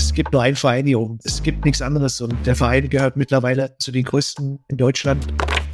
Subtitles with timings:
[0.00, 1.18] Es gibt nur einen Verein hier oben.
[1.24, 5.26] Es gibt nichts anderes und der Verein gehört mittlerweile zu den größten in Deutschland.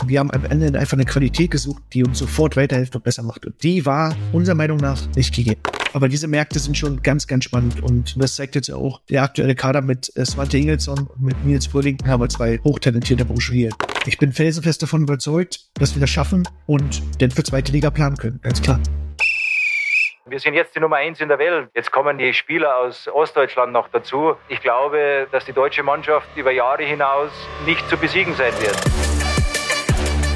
[0.05, 3.47] Wir haben am Ende einfach eine Qualität gesucht, die uns sofort weiterhilft und besser macht.
[3.47, 5.61] Und die war unserer Meinung nach nicht gegeben.
[5.93, 7.81] Aber diese Märkte sind schon ganz, ganz spannend.
[7.85, 11.67] Und das zeigt jetzt auch der aktuelle Kader mit äh, Svante Ingelsson und mit Nils
[11.67, 13.71] Fröhling haben wir zwei hochtalentierte Burschen hier.
[14.07, 18.17] Ich bin felsenfest davon überzeugt, dass wir das schaffen und denn für zweite Liga planen
[18.17, 18.41] können.
[18.43, 18.81] Ganz klar.
[20.29, 21.69] Wir sind jetzt die Nummer eins in der Welt.
[21.73, 24.35] Jetzt kommen die Spieler aus Ostdeutschland noch dazu.
[24.49, 27.31] Ich glaube, dass die deutsche Mannschaft über Jahre hinaus
[27.65, 28.77] nicht zu besiegen sein wird.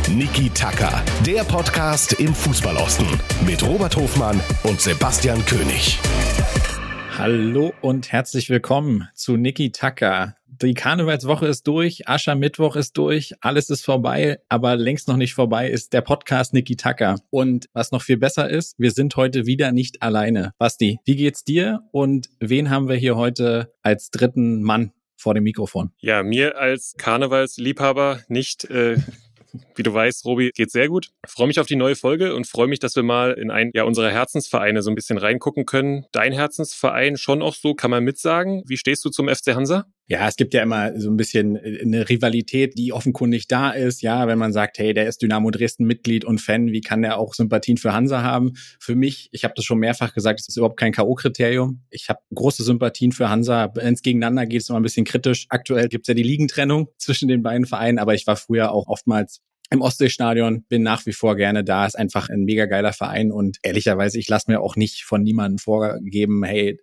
[0.09, 3.09] Niki Tacker, der Podcast im Fußballosten
[3.45, 5.99] mit Robert Hofmann und Sebastian König.
[7.19, 10.37] Hallo und herzlich willkommen zu Niki Tacker.
[10.63, 15.71] Die Karnevalswoche ist durch, Aschermittwoch ist durch, alles ist vorbei, aber längst noch nicht vorbei
[15.71, 17.17] ist der Podcast Niki Tacker.
[17.31, 20.53] Und was noch viel besser ist, wir sind heute wieder nicht alleine.
[20.59, 25.45] Basti, wie geht's dir und wen haben wir hier heute als dritten Mann vor dem
[25.45, 25.93] Mikrofon?
[25.99, 28.99] Ja, mir als Karnevalsliebhaber nicht äh,
[29.75, 31.09] wie du weißt, Robi, geht sehr gut.
[31.27, 33.71] Ich freue mich auf die neue Folge und freue mich, dass wir mal in einen
[33.75, 36.05] ja, unserer Herzensvereine so ein bisschen reingucken können.
[36.13, 38.63] Dein Herzensverein schon auch so, kann man mitsagen.
[38.67, 39.87] Wie stehst du zum FC Hansa?
[40.11, 44.03] Ja, es gibt ja immer so ein bisschen äh, eine Rivalität, die offenkundig da ist.
[44.03, 47.17] Ja, wenn man sagt, hey, der ist Dynamo Dresden Mitglied und Fan, wie kann der
[47.17, 48.55] auch Sympathien für Hansa haben?
[48.81, 51.79] Für mich, ich habe das schon mehrfach gesagt, es ist überhaupt kein K.O.-Kriterium.
[51.91, 53.71] Ich habe große Sympathien für Hansa.
[53.77, 55.47] Wenn es gegeneinander geht, ist immer ein bisschen kritisch.
[55.49, 59.43] Aktuell gibt's ja die Ligentrennung zwischen den beiden Vereinen, aber ich war früher auch oftmals
[59.73, 63.59] im Ostseestadion, bin nach wie vor gerne da, ist einfach ein mega geiler Verein und
[63.63, 66.81] ehrlicherweise, ich lasse mir auch nicht von niemandem vorgeben, hey,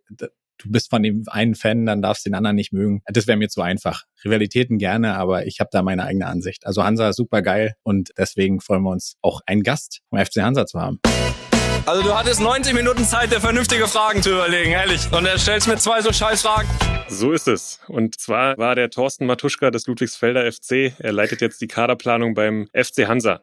[0.58, 3.02] du bist von dem einen Fan, dann darfst du den anderen nicht mögen.
[3.05, 4.03] Das wäre mir zu einfach.
[4.23, 6.66] Rivalitäten gerne, aber ich habe da meine eigene Ansicht.
[6.66, 10.38] Also Hansa ist super geil und deswegen freuen wir uns auch einen Gast vom FC
[10.38, 10.99] Hansa zu haben.
[11.88, 15.09] Also du hattest 90 Minuten Zeit, dir vernünftige Fragen zu überlegen, ehrlich.
[15.13, 16.67] Und er stellst mir zwei so scheiß Fragen.
[17.09, 17.80] So ist es.
[17.88, 20.93] Und zwar war der Thorsten Matuschka des Ludwigsfelder FC.
[20.99, 23.39] Er leitet jetzt die Kaderplanung beim FC Hansa.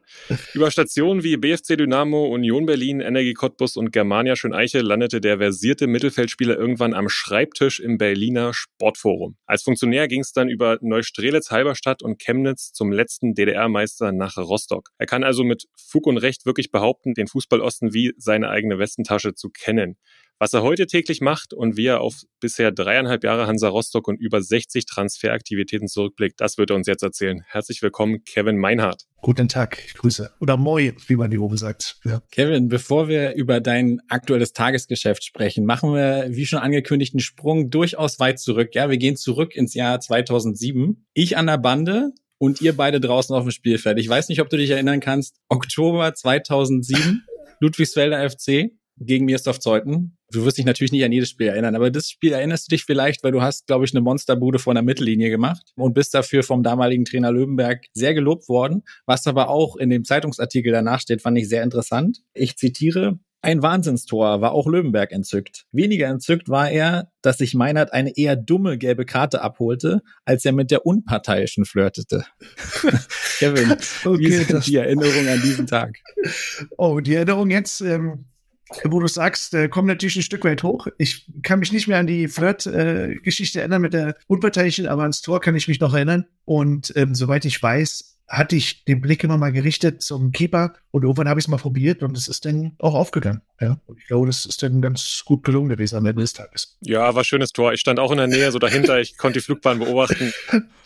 [0.53, 5.87] Über Stationen wie BFC Dynamo, Union Berlin, Energie Cottbus und Germania Schöneiche landete der versierte
[5.87, 9.37] Mittelfeldspieler irgendwann am Schreibtisch im Berliner Sportforum.
[9.47, 14.91] Als Funktionär ging es dann über Neustrelitz, Halberstadt und Chemnitz zum letzten DDR-Meister nach Rostock.
[14.99, 19.34] Er kann also mit Fug und Recht wirklich behaupten, den Fußballosten wie seine eigene Westentasche
[19.34, 19.97] zu kennen.
[20.41, 24.17] Was er heute täglich macht und wie er auf bisher dreieinhalb Jahre Hansa Rostock und
[24.21, 27.43] über 60 Transferaktivitäten zurückblickt, das wird er uns jetzt erzählen.
[27.47, 29.05] Herzlich willkommen, Kevin Meinhardt.
[29.22, 30.33] Guten Tag, Grüße.
[30.41, 32.00] Oder Moi, wie man die oben sagt.
[32.05, 32.21] Ja.
[32.33, 37.71] Kevin, bevor wir über dein aktuelles Tagesgeschäft sprechen, machen wir, wie schon angekündigt, einen Sprung
[37.71, 38.71] durchaus weit zurück.
[38.75, 41.06] Ja, wir gehen zurück ins Jahr 2007.
[41.15, 43.99] Ich an der Bande, und ihr beide draußen auf dem Spielfeld.
[43.99, 45.37] Ich weiß nicht, ob du dich erinnern kannst.
[45.49, 47.25] Oktober 2007,
[47.60, 50.16] Ludwigsfelder FC gegen Mirsdorf Zeuthen.
[50.31, 52.84] Du wirst dich natürlich nicht an jedes Spiel erinnern, aber das Spiel erinnerst du dich
[52.84, 56.42] vielleicht, weil du hast, glaube ich, eine Monsterbude vor der Mittellinie gemacht und bist dafür
[56.42, 58.82] vom damaligen Trainer Löwenberg sehr gelobt worden.
[59.06, 62.19] Was aber auch in dem Zeitungsartikel danach steht, fand ich sehr interessant.
[62.34, 65.66] Ich zitiere, ein Wahnsinnstor war auch Löwenberg entzückt.
[65.71, 70.53] Weniger entzückt war er, dass sich Meinert eine eher dumme gelbe Karte abholte, als er
[70.53, 72.25] mit der Unparteiischen flirtete.
[73.38, 73.72] Kevin,
[74.04, 75.97] okay, wie sind die Erinnerungen an diesen Tag?
[76.78, 78.25] Oh, die Erinnerung jetzt, ähm,
[78.84, 80.87] wo du sagst, äh, kommt natürlich ein Stück weit hoch.
[80.99, 85.21] Ich kann mich nicht mehr an die Flirt-Geschichte äh, erinnern mit der Unparteiischen, aber ans
[85.21, 86.27] Tor kann ich mich noch erinnern.
[86.44, 91.03] Und ähm, soweit ich weiß, hatte ich den Blick immer mal gerichtet zum Keeper und
[91.03, 93.43] irgendwann habe ich es mal probiert und es ist dann auch aufgegangen.
[93.61, 96.77] Ja, und ich glaube, das ist dann ganz gut gelungen gewesen am Ende des Tages.
[96.81, 97.73] Ja, war schönes Tor.
[97.73, 99.01] Ich stand auch in der Nähe, so dahinter.
[99.01, 100.33] Ich konnte die Flugbahn beobachten.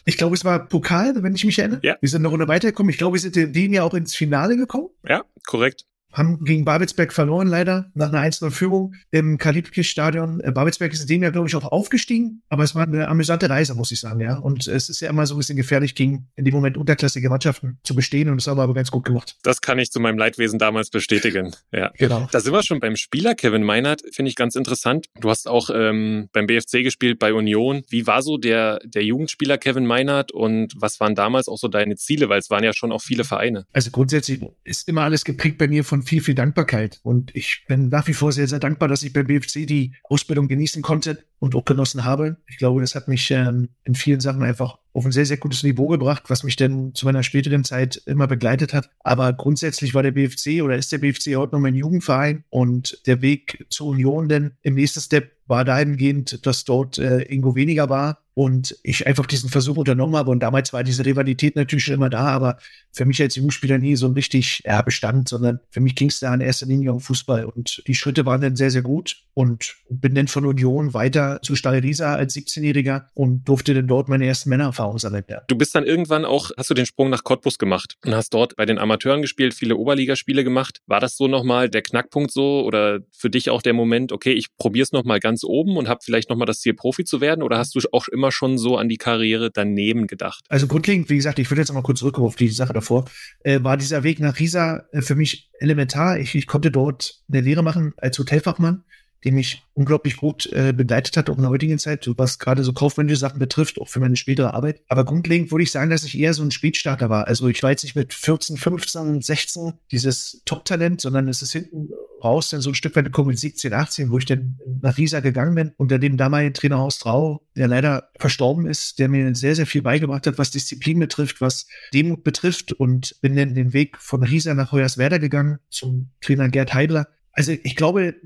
[0.05, 1.81] Ich glaube, es war Pokal, wenn ich mich erinnere.
[1.83, 1.97] Ja.
[2.01, 2.91] Wir sind eine Runde weitergekommen.
[2.91, 4.89] Ich glaube, wir sind in dem Jahr auch ins Finale gekommen.
[5.07, 10.41] Ja, korrekt haben gegen Babelsberg verloren leider, nach einer 1-0-Führung im Kalibkis-Stadion.
[10.41, 13.49] Äh, Babelsberg ist in dem Jahr, glaube ich, auch aufgestiegen, aber es war eine amüsante
[13.51, 14.37] Reise, muss ich sagen, ja.
[14.39, 17.79] Und es ist ja immer so ein bisschen gefährlich, gegen in dem Moment unterklassige Mannschaften
[17.83, 19.37] zu bestehen und das haben wir aber ganz gut gemacht.
[19.43, 21.91] Das kann ich zu meinem Leidwesen damals bestätigen, ja.
[21.99, 22.29] Genau.
[22.33, 25.07] Da sind wir schon beim Spieler, Kevin Meinert, finde ich ganz interessant.
[25.21, 27.83] Du hast auch ähm, beim BFC gespielt, bei Union.
[27.89, 31.97] Wie war so der, der Jugendspieler Kevin Meinert und was waren damals auch so deine
[31.97, 33.67] Ziele, weil es waren ja schon auch viele Vereine?
[33.73, 37.01] Also grundsätzlich ist immer alles geprägt bei mir von viel, viel Dankbarkeit.
[37.03, 40.49] Und ich bin nach wie vor sehr, sehr dankbar, dass ich beim BFC die Ausbildung
[40.49, 42.39] genießen konnte und auch genossen habe.
[42.47, 45.63] Ich glaube, das hat mich ähm, in vielen Sachen einfach auf ein sehr, sehr gutes
[45.63, 48.91] Niveau gebracht, was mich dann zu meiner späteren Zeit immer begleitet hat.
[49.01, 53.23] Aber grundsätzlich war der BFC oder ist der BFC heute noch mein Jugendverein und der
[53.23, 58.19] Weg zur Union denn im nächsten Step war dahingehend, dass dort äh, Ingo weniger war
[58.35, 60.31] und ich einfach diesen Versuch unternommen habe.
[60.31, 62.59] Und damals war diese Rivalität natürlich schon immer da, aber
[62.93, 66.21] für mich als Jugendspieler nie so ein richtig ja, Bestand, sondern für mich ging es
[66.21, 67.47] da in erster Linie um Fußball.
[67.47, 71.57] Und die Schritte waren dann sehr, sehr gut und bin dann von Union weiter zu
[71.57, 75.25] Stall Riesa als 17-Jähriger und durfte dann dort meine ersten Männererfahrungen sammeln.
[75.29, 75.43] Ja.
[75.49, 78.57] Du bist dann irgendwann auch, hast du den Sprung nach Cottbus gemacht und hast dort
[78.57, 80.79] bei den Amateuren gespielt, viele Oberligaspiele gemacht.
[80.87, 84.47] War das so nochmal der Knackpunkt so oder für dich auch der Moment, okay, ich
[84.57, 87.59] probiere es nochmal ganz oben und habe vielleicht nochmal das Ziel, Profi zu werden oder
[87.59, 90.45] hast du auch immer schon so an die Karriere daneben gedacht?
[90.49, 93.05] Also grundlegend, wie gesagt, ich würde jetzt mal kurz zurückkommen auf die Sache davor,
[93.45, 96.19] äh, war dieser Weg nach Riesa äh, für mich elementar.
[96.19, 98.85] Ich, ich konnte dort eine Lehre machen als Hotelfachmann
[99.25, 102.73] die mich unglaublich gut äh, begleitet hat, auch in der heutigen Zeit, was gerade so
[102.73, 104.81] kaufmännische Sachen betrifft, auch für meine spätere Arbeit.
[104.89, 107.27] Aber grundlegend würde ich sagen, dass ich eher so ein Spätstarter war.
[107.27, 111.91] Also ich war jetzt nicht mit 14, 15, 16 dieses Top-Talent, sondern es ist hinten
[112.23, 115.21] raus dann so ein Stück weit gekommen mit 17, 18, wo ich dann nach Riesa
[115.21, 119.55] gegangen bin, unter dem damaligen Trainer Horst Rau, der leider verstorben ist, der mir sehr,
[119.55, 123.99] sehr viel beigebracht hat, was Disziplin betrifft, was Demut betrifft und bin dann den Weg
[123.99, 127.09] von Riesa nach Hoyerswerda gegangen zum Trainer Gerd Heidler.
[127.33, 128.17] Also ich glaube,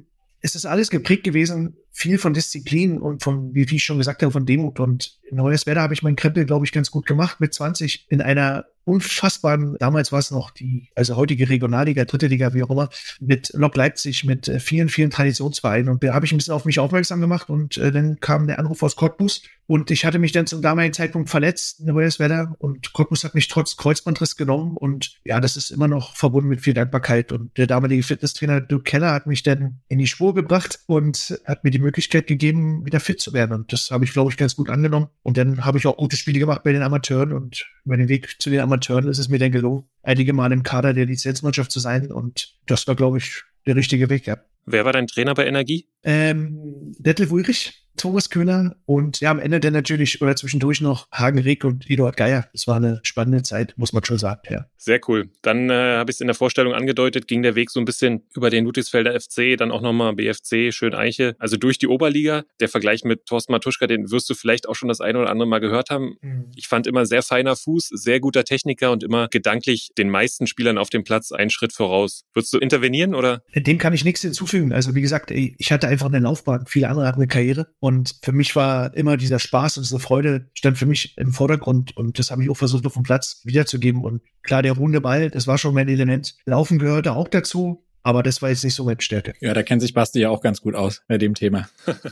[0.42, 4.32] es ist alles geprägt gewesen, viel von Disziplin und von, wie ich schon gesagt habe,
[4.32, 4.80] von Demut.
[4.80, 8.22] Und in Hoyerswerda habe ich meinen Krempel, glaube ich, ganz gut gemacht mit 20 in
[8.22, 12.88] einer unfassbaren, damals war es noch die, also heutige Regionalliga, dritte Liga, wie auch immer,
[13.20, 15.88] mit Lok Leipzig, mit äh, vielen, vielen Traditionsvereinen.
[15.88, 18.58] Und da habe ich ein bisschen auf mich aufmerksam gemacht und äh, dann kam der
[18.58, 22.92] Anruf aus Cottbus und ich hatte mich dann zum damaligen Zeitpunkt verletzt in Hoyerswerda und
[22.92, 26.74] Cottbus hat mich trotz Kreuzbandriss genommen und ja, das ist immer noch verbunden mit viel
[26.74, 27.30] Dankbarkeit.
[27.32, 31.62] Und der damalige Fitnesstrainer Duke Keller hat mich dann in die Spur gebracht und hat
[31.62, 33.52] mir die Möglichkeit gegeben, wieder fit zu werden.
[33.52, 35.08] Und das habe ich, glaube ich, ganz gut angenommen.
[35.22, 38.40] Und dann habe ich auch gute Spiele gemacht bei den Amateuren und über den Weg
[38.40, 41.80] zu den Amateuren ist es mir dann gelungen, einige Mal im Kader der Lizenzmannschaft zu
[41.80, 42.10] sein.
[42.10, 44.38] Und das war, glaube ich, der richtige Weg, ja.
[44.64, 45.88] Wer war dein Trainer bei Energie?
[46.04, 51.38] Ähm, Detlef Ulrich Thomas Köhler und ja, am Ende dann natürlich oder zwischendurch noch Hagen
[51.38, 52.48] Rick und Eduard Geier.
[52.52, 54.66] Das war eine spannende Zeit, muss man schon sagen, ja.
[54.76, 55.30] Sehr cool.
[55.42, 58.22] Dann äh, habe ich es in der Vorstellung angedeutet, ging der Weg so ein bisschen
[58.34, 62.44] über den Ludwigsfelder FC, dann auch nochmal BFC, Schön Eiche, also durch die Oberliga.
[62.60, 65.48] Der Vergleich mit Thorsten Matuschka, den wirst du vielleicht auch schon das eine oder andere
[65.48, 66.16] Mal gehört haben.
[66.20, 66.50] Mhm.
[66.56, 70.78] Ich fand immer sehr feiner Fuß, sehr guter Techniker und immer gedanklich den meisten Spielern
[70.78, 72.24] auf dem Platz einen Schritt voraus.
[72.32, 73.42] Würdest du intervenieren oder?
[73.54, 74.72] Dem kann ich nichts hinzufügen.
[74.72, 77.91] Also wie gesagt, ich hatte einfach eine Laufbahn, viele andere hatten eine Karriere und
[78.22, 82.18] für mich war immer dieser Spaß und diese Freude stand für mich im Vordergrund und
[82.18, 84.04] das habe ich auch versucht, auf dem Platz wiederzugeben.
[84.04, 86.36] Und klar, der runde Ball, das war schon mein Element.
[86.44, 89.34] Laufen gehörte auch dazu, aber das war jetzt nicht so meine Stärke.
[89.40, 91.68] Ja, da kennt sich Basti ja auch ganz gut aus bei dem Thema.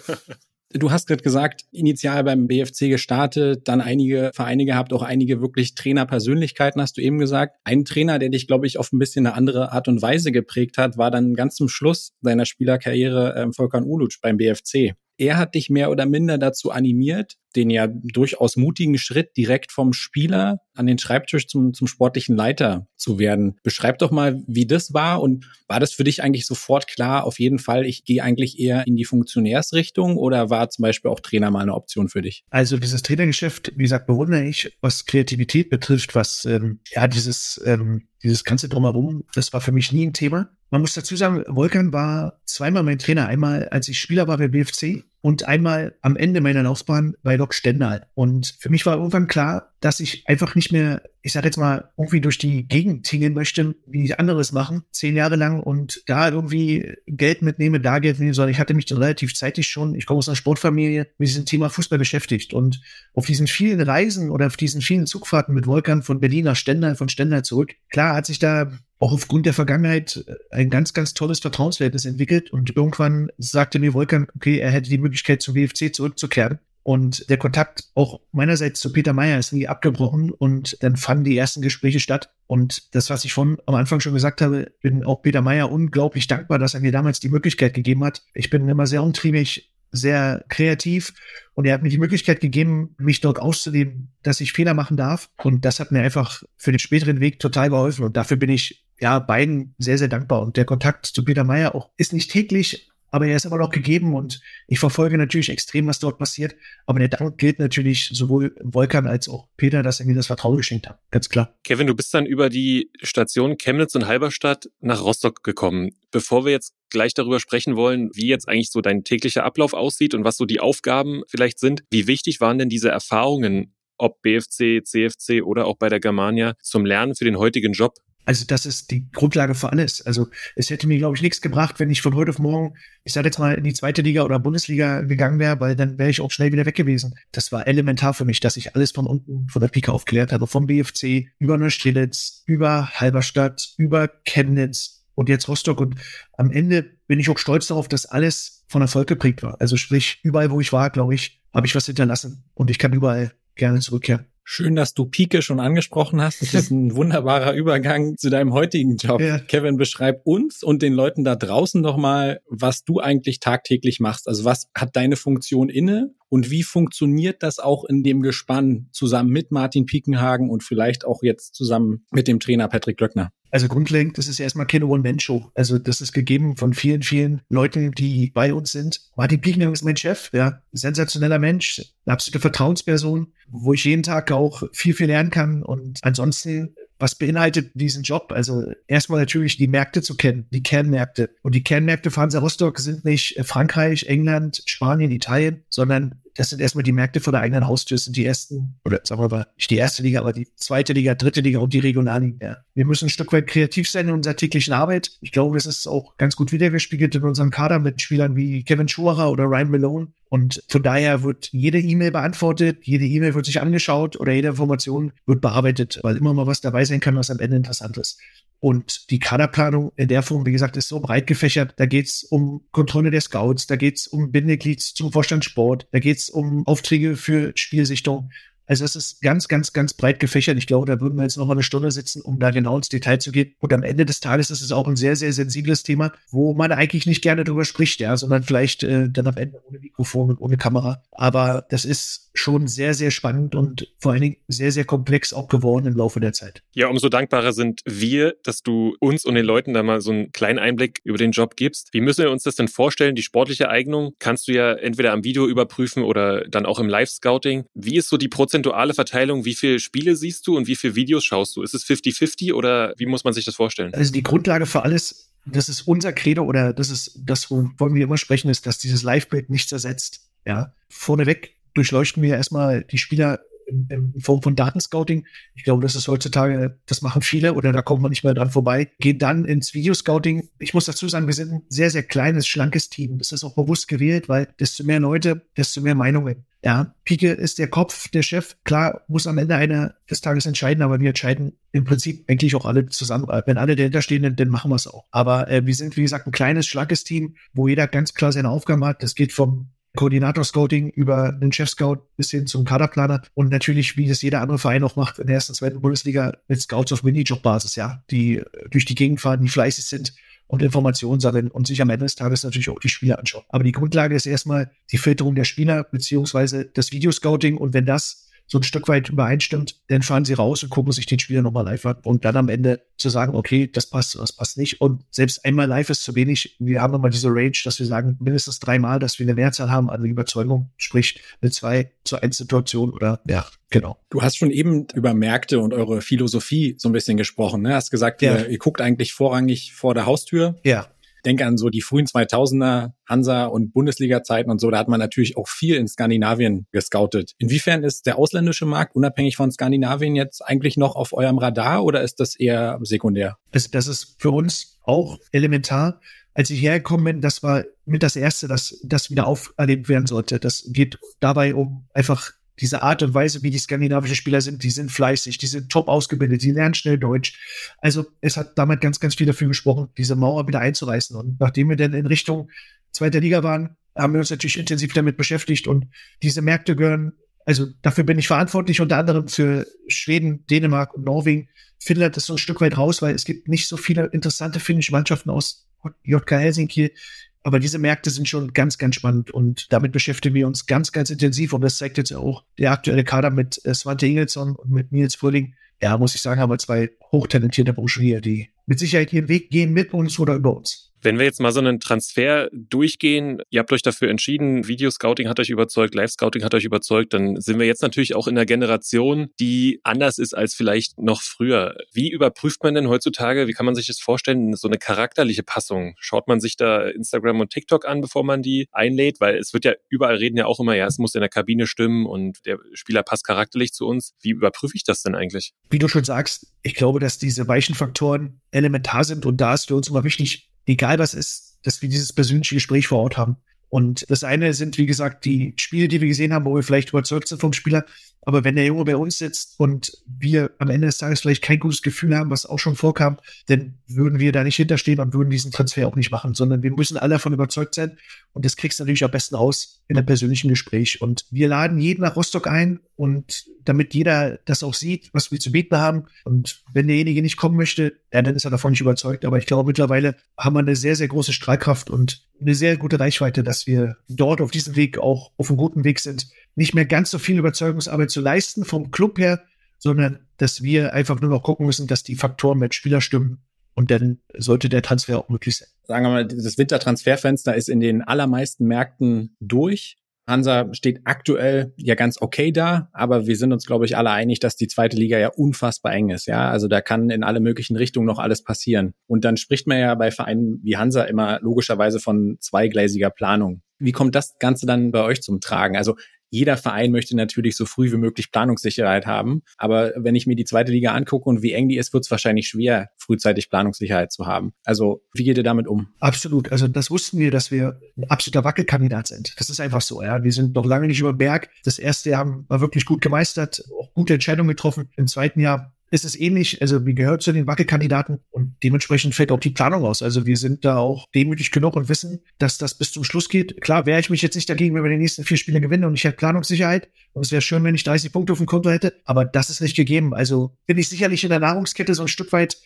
[0.73, 5.75] Du hast gerade gesagt, initial beim BFC gestartet, dann einige Vereine gehabt, auch einige wirklich
[5.75, 7.57] Trainerpersönlichkeiten, hast du eben gesagt.
[7.65, 10.79] Ein Trainer, der dich, glaube ich, auf ein bisschen eine andere Art und Weise geprägt
[10.79, 15.55] hat, war dann ganz zum Schluss deiner Spielerkarriere äh, Volkan Uluc beim BFC er hat
[15.55, 20.87] dich mehr oder minder dazu animiert, den ja durchaus mutigen Schritt direkt vom Spieler an
[20.87, 23.59] den Schreibtisch zum, zum sportlichen Leiter zu werden.
[23.63, 27.39] Beschreib doch mal, wie das war und war das für dich eigentlich sofort klar, auf
[27.39, 31.51] jeden Fall, ich gehe eigentlich eher in die Funktionärsrichtung oder war zum Beispiel auch Trainer
[31.51, 32.45] mal eine Option für dich?
[32.49, 38.09] Also dieses Trainergeschäft, wie gesagt, bewundere ich, was Kreativität betrifft, was ähm, ja dieses ähm,
[38.23, 40.51] dieses ganze drumherum, das war für mich nie ein Thema.
[40.71, 43.27] Man muss dazu sagen, Volkan war zweimal mein Trainer.
[43.27, 47.55] Einmal, als ich Spieler war bei BFC und einmal am Ende meiner Laufbahn bei Lok
[47.55, 48.07] Stendal.
[48.15, 51.91] Und für mich war irgendwann klar, dass ich einfach nicht mehr, ich sag jetzt mal,
[51.97, 56.95] irgendwie durch die Gegend tingeln möchte, wie anderes machen, zehn Jahre lang und da irgendwie
[57.07, 60.19] Geld mitnehme, da Geld mitnehme, sondern ich hatte mich dann relativ zeitig schon, ich komme
[60.19, 62.55] aus einer Sportfamilie, mit diesem Thema Fußball beschäftigt.
[62.55, 62.81] Und
[63.15, 66.95] auf diesen vielen Reisen oder auf diesen vielen Zugfahrten mit Volkan von Berlin nach Stendal,
[66.95, 71.41] von Stendal zurück, klar hat sich da auch aufgrund der Vergangenheit ein ganz, ganz tolles
[71.41, 72.53] Vertrauensverhältnis entwickelt.
[72.53, 76.61] Und irgendwann sagte mir Volkan, okay, er hätte die Möglichkeit zum WFC zurückzukehren.
[76.83, 81.37] Und der Kontakt auch meinerseits zu Peter Meyer ist nie abgebrochen und dann fanden die
[81.37, 82.31] ersten Gespräche statt.
[82.47, 86.27] Und das, was ich von am Anfang schon gesagt habe, bin auch Peter Meyer unglaublich
[86.27, 88.23] dankbar, dass er mir damals die Möglichkeit gegeben hat.
[88.35, 91.13] Ich bin immer sehr umtriebig, sehr kreativ
[91.55, 95.31] und er hat mir die Möglichkeit gegeben, mich dort auszuleben, dass ich Fehler machen darf.
[95.43, 98.05] Und das hat mir einfach für den späteren Weg total geholfen.
[98.05, 100.43] Und dafür bin ich ja beiden sehr, sehr dankbar.
[100.43, 103.71] Und der Kontakt zu Peter Meyer auch ist nicht täglich, aber er ist immer noch
[103.71, 106.55] gegeben und ich verfolge natürlich extrem, was dort passiert.
[106.87, 110.57] Aber der Dank gilt natürlich sowohl Volkan als auch Peter, dass er mir das Vertrauen
[110.57, 111.01] geschenkt hat.
[111.11, 111.59] Ganz klar.
[111.65, 115.91] Kevin, du bist dann über die Station Chemnitz und Halberstadt nach Rostock gekommen.
[116.13, 120.15] Bevor wir jetzt gleich darüber sprechen wollen, wie jetzt eigentlich so dein täglicher Ablauf aussieht
[120.15, 124.83] und was so die Aufgaben vielleicht sind, wie wichtig waren denn diese Erfahrungen ob BFC,
[124.83, 127.97] CFC oder auch bei der Germania zum Lernen für den heutigen Job?
[128.25, 130.03] Also das ist die Grundlage für alles.
[130.03, 133.13] Also es hätte mir, glaube ich, nichts gebracht, wenn ich von heute auf morgen, ich
[133.13, 136.21] sage jetzt mal, in die zweite Liga oder Bundesliga gegangen wäre, weil dann wäre ich
[136.21, 137.15] auch schnell wieder weg gewesen.
[137.33, 140.47] Das war elementar für mich, dass ich alles von unten, von der Pike aufklärt habe,
[140.47, 145.81] vom BFC über Neustrelitz, über Halberstadt, über Chemnitz und jetzt Rostock.
[145.81, 145.97] Und
[146.37, 149.61] am Ende bin ich auch stolz darauf, dass alles von Erfolg geprägt war.
[149.61, 152.93] Also sprich, überall, wo ich war, glaube ich, habe ich was hinterlassen und ich kann
[152.93, 154.30] überall gerne zurückkehren.
[154.45, 156.43] Schön, dass du Pike schon angesprochen hast.
[156.43, 159.21] Das ist ein wunderbarer Übergang zu deinem heutigen Job.
[159.21, 159.39] Ja.
[159.39, 164.29] Kevin, beschreib uns und den Leuten da draußen nochmal, was du eigentlich tagtäglich machst.
[164.29, 169.31] Also was hat deine Funktion inne und wie funktioniert das auch in dem Gespann zusammen
[169.31, 173.33] mit Martin Piekenhagen und vielleicht auch jetzt zusammen mit dem Trainer Patrick Glöckner?
[173.51, 175.51] Also grundlegend, das ist erstmal keine One-Man-Show.
[175.55, 179.01] Also das ist gegeben von vielen, vielen Leuten, die bei uns sind.
[179.17, 180.63] Martin Piekenhagen ist mein Chef, ja.
[180.73, 185.63] Sensationeller Mensch, eine absolute Vertrauensperson, wo ich jeden Tag auch viel, viel lernen kann.
[185.63, 188.31] Und ansonsten was beinhaltet diesen Job?
[188.31, 191.31] Also erstmal natürlich die Märkte zu kennen, die Kernmärkte.
[191.43, 196.63] Und die Kernmärkte von Hansa Rostock sind nicht Frankreich, England, Spanien, Italien, sondern das sind
[196.63, 199.47] erstmal die Märkte vor der eigenen Haustür, das sind die ersten, oder sagen wir mal,
[199.59, 202.47] nicht die erste Liga, aber die zweite Liga, dritte Liga und die Regionalliga.
[202.47, 202.57] Ja.
[202.73, 205.11] Wir müssen ein Stück weit kreativ sein in unserer täglichen Arbeit.
[205.21, 208.89] Ich glaube, das ist auch ganz gut wiedergespiegelt in unserem Kader mit Spielern wie Kevin
[208.89, 210.09] Schumacher oder Ryan Malone.
[210.31, 215.13] Und von daher wird jede E-Mail beantwortet, jede E-Mail wird sich angeschaut oder jede Information
[215.27, 218.17] wird bearbeitet, weil immer mal was dabei sein kann, was am Ende interessant ist.
[218.61, 221.75] Und die Kaderplanung in der Form, wie gesagt, ist so breit gefächert.
[221.79, 226.31] Da geht's um Kontrolle der Scouts, da geht's um Bindeglied zum Vorstand Sport, da geht's
[226.31, 228.31] um Aufträge für Spielsichtung.
[228.71, 230.57] Also es ist ganz, ganz, ganz breit gefächert.
[230.57, 232.89] Ich glaube, da würden wir jetzt noch mal eine Stunde sitzen, um da genau ins
[232.89, 233.53] Detail zu gehen.
[233.59, 236.71] Und am Ende des Tages ist es auch ein sehr, sehr sensibles Thema, wo man
[236.71, 240.41] eigentlich nicht gerne drüber spricht, ja, sondern vielleicht äh, dann am Ende ohne Mikrofon und
[240.41, 241.03] ohne Kamera.
[241.11, 245.49] Aber das ist schon sehr, sehr spannend und vor allen Dingen sehr, sehr komplex auch
[245.49, 246.63] geworden im Laufe der Zeit.
[246.73, 250.31] Ja, umso dankbarer sind wir, dass du uns und den Leuten da mal so einen
[250.31, 251.89] kleinen Einblick über den Job gibst.
[251.93, 253.17] Wie müssen wir uns das denn vorstellen?
[253.17, 257.65] Die sportliche Eignung kannst du ja entweder am Video überprüfen oder dann auch im Live-Scouting.
[257.75, 260.95] Wie ist so die Prozent prozentuale Verteilung, wie viele Spiele siehst du und wie viele
[260.95, 261.63] Videos schaust du?
[261.63, 263.95] Ist es 50-50 oder wie muss man sich das vorstellen?
[263.95, 268.05] Also die Grundlage für alles, das ist unser Credo oder das ist das, wovon wir
[268.05, 270.29] immer sprechen, ist, dass dieses Live-Bild nichts ersetzt.
[270.47, 273.41] Ja, vorneweg durchleuchten wir erstmal die Spieler
[273.71, 275.27] in, Form von Datenscouting.
[275.55, 278.51] Ich glaube, das ist heutzutage, das machen viele oder da kommt man nicht mehr dran
[278.51, 278.91] vorbei.
[278.99, 280.49] Geht dann ins Videoscouting.
[280.59, 283.19] Ich muss dazu sagen, wir sind ein sehr, sehr kleines, schlankes Team.
[283.19, 286.45] Das ist auch bewusst gewählt, weil desto mehr Leute, desto mehr Meinungen.
[286.63, 288.57] Ja, Pike ist der Kopf, der Chef.
[288.65, 292.67] Klar, muss am Ende einer des Tages entscheiden, aber wir entscheiden im Prinzip eigentlich auch
[292.67, 293.27] alle zusammen.
[293.47, 295.07] Wenn alle dahinter stehen, dann, dann machen wir es auch.
[295.11, 298.51] Aber äh, wir sind, wie gesagt, ein kleines, schlankes Team, wo jeder ganz klar seine
[298.51, 299.03] Aufgaben hat.
[299.03, 304.23] Das geht vom Koordinator-Scouting über den Chef-Scout bis hin zum Kaderplaner und natürlich, wie das
[304.23, 308.03] jeder andere Verein auch macht, in der ersten, zweiten Bundesliga mit Scouts auf Minijob-Basis, ja,
[308.11, 310.15] die durch die Gegend fahren, die fleißig sind
[310.47, 313.45] und Informationen sammeln und sich am Ende des Tages natürlich auch die Spieler anschauen.
[313.49, 318.30] Aber die Grundlage ist erstmal die Filterung der Spieler beziehungsweise das Videoscouting und wenn das
[318.51, 321.65] so ein Stück weit übereinstimmt, dann fahren sie raus und gucken sich den Spieler nochmal
[321.65, 324.81] live an und dann am Ende zu sagen, okay, das passt, das passt nicht.
[324.81, 326.57] Und selbst einmal live ist zu wenig.
[326.59, 329.89] Wir haben nochmal diese Range, dass wir sagen, mindestens dreimal, dass wir eine Mehrzahl haben
[329.89, 333.99] an Überzeugung, sprich eine zwei zu eins Situation oder ja, genau.
[334.11, 337.63] Du hast schon eben über Märkte und eure Philosophie so ein bisschen gesprochen.
[337.63, 337.75] Ne?
[337.75, 338.37] Hast gesagt, ja.
[338.37, 340.57] ihr, ihr guckt eigentlich vorrangig vor der Haustür.
[340.65, 340.89] Ja
[341.23, 345.37] denke an so die frühen 2000er Hansa und Bundesliga-Zeiten und so, da hat man natürlich
[345.37, 347.35] auch viel in Skandinavien gescoutet.
[347.39, 352.03] Inwiefern ist der ausländische Markt unabhängig von Skandinavien jetzt eigentlich noch auf eurem Radar oder
[352.03, 353.37] ist das eher sekundär?
[353.53, 356.01] Das, das ist für uns auch elementar.
[356.33, 360.39] Als ich hergekommen bin, das war mit das Erste, dass das wieder auferlebt werden sollte.
[360.39, 364.71] Das geht dabei um einfach diese Art und Weise, wie die skandinavischen Spieler sind, die
[364.71, 367.39] sind fleißig, die sind top ausgebildet, die lernen schnell Deutsch.
[367.79, 371.17] Also es hat damit ganz, ganz viel dafür gesprochen, diese Mauer wieder einzureißen.
[371.17, 372.51] Und nachdem wir dann in Richtung
[372.93, 375.87] zweiter Liga waren, haben wir uns natürlich intensiv damit beschäftigt und
[376.23, 377.13] diese Märkte gehören,
[377.47, 381.49] also dafür bin ich verantwortlich, unter anderem für Schweden, Dänemark und Norwegen.
[381.79, 384.93] Finnland ist so ein Stück weit raus, weil es gibt nicht so viele interessante finnische
[384.93, 385.67] Mannschaften aus
[386.05, 386.95] JK Helsinki,
[387.43, 391.11] aber diese Märkte sind schon ganz, ganz spannend und damit beschäftigen wir uns ganz, ganz
[391.11, 391.53] intensiv.
[391.53, 395.15] Und das zeigt jetzt auch der aktuelle Kader mit äh, Svante Ingelsson und mit Nils
[395.15, 395.55] Fröhling.
[395.81, 399.51] Ja, muss ich sagen, haben wir zwei hochtalentierte Burschen hier, die mit Sicherheit ihren Weg
[399.51, 400.90] gehen mit uns oder über uns.
[401.03, 405.41] Wenn wir jetzt mal so einen Transfer durchgehen, ihr habt euch dafür entschieden, Videoscouting hat
[405.41, 409.31] euch überzeugt, Live-Scouting hat euch überzeugt, dann sind wir jetzt natürlich auch in einer Generation,
[409.41, 411.77] die anders ist als vielleicht noch früher.
[411.93, 415.95] Wie überprüft man denn heutzutage, wie kann man sich das vorstellen, so eine charakterliche Passung?
[415.99, 419.21] Schaut man sich da Instagram und TikTok an, bevor man die einlädt?
[419.21, 421.67] Weil es wird ja, überall reden ja auch immer, ja, es muss in der Kabine
[421.67, 424.15] stimmen und der Spieler passt charakterlich zu uns.
[424.21, 425.53] Wie überprüfe ich das denn eigentlich?
[425.71, 429.69] Wie du schon sagst, ich glaube, dass diese weichen Faktoren elementar sind und da ist
[429.69, 433.37] für uns immer wichtig, egal was ist, dass wir dieses persönliche Gespräch vor Ort haben.
[433.71, 436.91] Und das eine sind, wie gesagt, die Spiele, die wir gesehen haben, wo wir vielleicht
[436.91, 437.87] überzeugt sind vom Spieler.
[438.23, 441.59] Aber wenn der Junge bei uns sitzt und wir am Ende des Tages vielleicht kein
[441.59, 445.31] gutes Gefühl haben, was auch schon vorkam, dann würden wir da nicht hinterstehen und würden
[445.31, 447.97] diesen Transfer auch nicht machen, sondern wir müssen alle davon überzeugt sein.
[448.33, 451.01] Und das kriegst du natürlich am besten aus in einem persönlichen Gespräch.
[451.01, 455.39] Und wir laden jeden nach Rostock ein und damit jeder das auch sieht, was wir
[455.39, 456.05] zu bieten haben.
[456.25, 459.25] Und wenn derjenige nicht kommen möchte, ja, dann ist er davon nicht überzeugt.
[459.25, 462.99] Aber ich glaube, mittlerweile haben wir eine sehr, sehr große Strahlkraft und eine sehr gute
[462.99, 466.87] Reichweite, dass wir dort auf diesem Weg auch auf einem guten Weg sind, nicht mehr
[466.87, 469.43] ganz so viel Überzeugungsarbeit zu leisten vom Club her,
[469.79, 473.43] sondern dass wir einfach nur noch gucken müssen, dass die Faktoren mit Spieler stimmen.
[473.75, 475.69] Und dann sollte der Transfer auch möglich sein.
[475.85, 479.97] Sagen wir mal, das Wintertransferfenster ist in den allermeisten Märkten durch.
[480.31, 484.41] Hansa steht aktuell ja ganz okay da, aber wir sind uns, glaube ich, alle einig,
[484.41, 486.27] dass die zweite Liga ja unfassbar eng ist.
[486.27, 488.95] Ja, also da kann in alle möglichen Richtungen noch alles passieren.
[489.07, 493.63] Und dann spricht man ja bei Vereinen wie Hansa immer logischerweise von zweigleisiger Planung.
[493.79, 495.77] Wie kommt das Ganze dann bei euch zum Tragen?
[495.77, 495.97] Also
[496.31, 499.43] jeder Verein möchte natürlich so früh wie möglich Planungssicherheit haben.
[499.59, 502.11] Aber wenn ich mir die zweite Liga angucke und wie eng die ist, wird es
[502.11, 504.53] wahrscheinlich schwer, frühzeitig Planungssicherheit zu haben.
[504.65, 505.89] Also wie geht ihr damit um?
[505.99, 506.53] Absolut.
[506.53, 509.35] Also das wussten wir, dass wir ein absoluter Wackelkandidat sind.
[509.39, 510.03] Das ist einfach so.
[510.03, 511.51] Ja, wir sind noch lange nicht über Berg.
[511.65, 514.89] Das erste Jahr war wirklich gut gemeistert, auch gute Entscheidungen getroffen.
[514.97, 519.33] Im zweiten Jahr ist es ähnlich, also wir gehört zu den Wackelkandidaten und dementsprechend fällt
[519.33, 520.03] auch die Planung aus.
[520.03, 523.61] Also wir sind da auch demütig genug und wissen, dass das bis zum Schluss geht.
[523.61, 525.95] Klar wäre ich mich jetzt nicht dagegen, wenn wir die nächsten vier Spiele gewinnen und
[525.95, 526.89] ich hätte Planungssicherheit.
[527.13, 529.61] Und es wäre schön, wenn ich 30 Punkte auf dem Konto hätte, aber das ist
[529.61, 530.15] nicht gegeben.
[530.15, 532.59] Also bin ich sicherlich in der Nahrungskette so ein Stück weit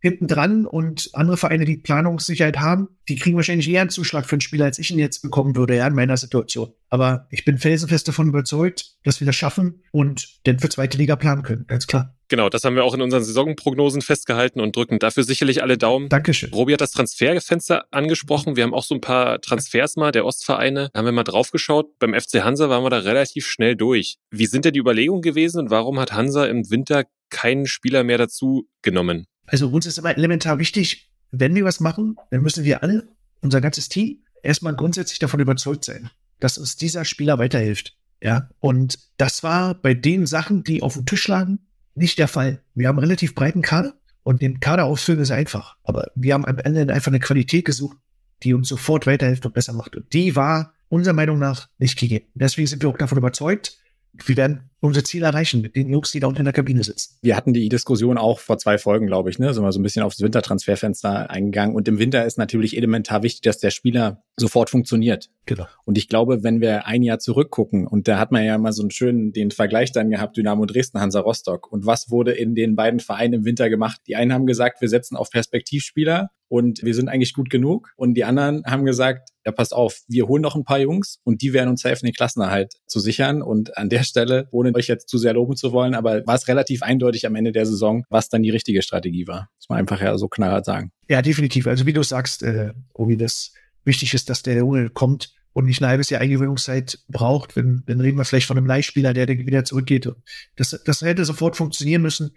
[0.00, 4.36] hinten dran und andere Vereine, die Planungssicherheit haben, die kriegen wahrscheinlich eher einen Zuschlag für
[4.36, 6.72] einen Spieler, als ich ihn jetzt bekommen würde, ja, in meiner Situation.
[6.88, 11.16] Aber ich bin felsenfest davon überzeugt, dass wir das schaffen und denn für zweite Liga
[11.16, 12.16] planen können, ganz klar.
[12.30, 16.08] Genau, das haben wir auch in unseren Saisonprognosen festgehalten und drücken dafür sicherlich alle Daumen.
[16.08, 16.54] Dankeschön.
[16.54, 18.54] Robi hat das Transferfenster angesprochen.
[18.54, 20.90] Wir haben auch so ein paar Transfers mal der Ostvereine.
[20.92, 21.98] Da haben wir mal draufgeschaut.
[21.98, 24.18] Beim FC Hansa waren wir da relativ schnell durch.
[24.30, 28.18] Wie sind denn die Überlegungen gewesen und warum hat Hansa im Winter keinen Spieler mehr
[28.18, 29.26] dazu genommen?
[29.46, 33.08] Also uns ist immer elementar wichtig, wenn wir was machen, dann müssen wir alle,
[33.40, 37.96] unser ganzes Team, erstmal grundsätzlich davon überzeugt sein, dass uns dieser Spieler weiterhilft.
[38.22, 41.58] Ja, und das war bei den Sachen, die auf dem Tisch lagen,
[42.00, 42.62] nicht der Fall.
[42.74, 45.76] Wir haben einen relativ breiten Kader und den Kader ausfüllen ist einfach.
[45.84, 47.96] Aber wir haben am Ende einfach eine Qualität gesucht,
[48.42, 49.96] die uns sofort weiterhilft und besser macht.
[49.96, 52.26] Und die war unserer Meinung nach nicht gegeben.
[52.34, 53.78] Deswegen sind wir auch davon überzeugt,
[54.12, 57.18] wir werden unser Ziel erreichen mit den Jungs, die da unten in der Kabine sitzen.
[57.22, 59.52] Wir hatten die Diskussion auch vor zwei Folgen, glaube ich, ne?
[59.52, 61.76] Sind wir so ein bisschen aufs Wintertransferfenster eingegangen.
[61.76, 65.28] Und im Winter ist natürlich elementar wichtig, dass der Spieler sofort funktioniert.
[65.44, 65.66] Genau.
[65.84, 68.82] Und ich glaube, wenn wir ein Jahr zurückgucken, und da hat man ja mal so
[68.82, 71.70] einen schönen den Vergleich dann gehabt, Dynamo Dresden, Hansa Rostock.
[71.70, 74.00] Und was wurde in den beiden Vereinen im Winter gemacht?
[74.06, 77.92] Die einen haben gesagt, wir setzen auf Perspektivspieler und wir sind eigentlich gut genug.
[77.96, 81.42] Und die anderen haben gesagt, ja, passt auf, wir holen noch ein paar Jungs und
[81.42, 83.42] die werden uns helfen, den Klassenerhalt zu sichern.
[83.42, 86.48] Und an der Stelle, ohne euch jetzt zu sehr loben zu wollen, aber war es
[86.48, 89.48] relativ eindeutig am Ende der Saison, was dann die richtige Strategie war.
[89.58, 90.92] Das muss man einfach ja so knallhart sagen.
[91.08, 91.66] Ja, definitiv.
[91.66, 93.52] Also wie du sagst, äh, Obi, das
[93.84, 97.56] wichtig ist, dass der Junge kommt und nicht ein halbes Jahr Eingewöhnungszeit braucht.
[97.56, 100.08] Wenn, dann reden wir vielleicht von einem Leihspieler, der, der wieder zurückgeht.
[100.56, 102.32] Das, das hätte sofort funktionieren müssen.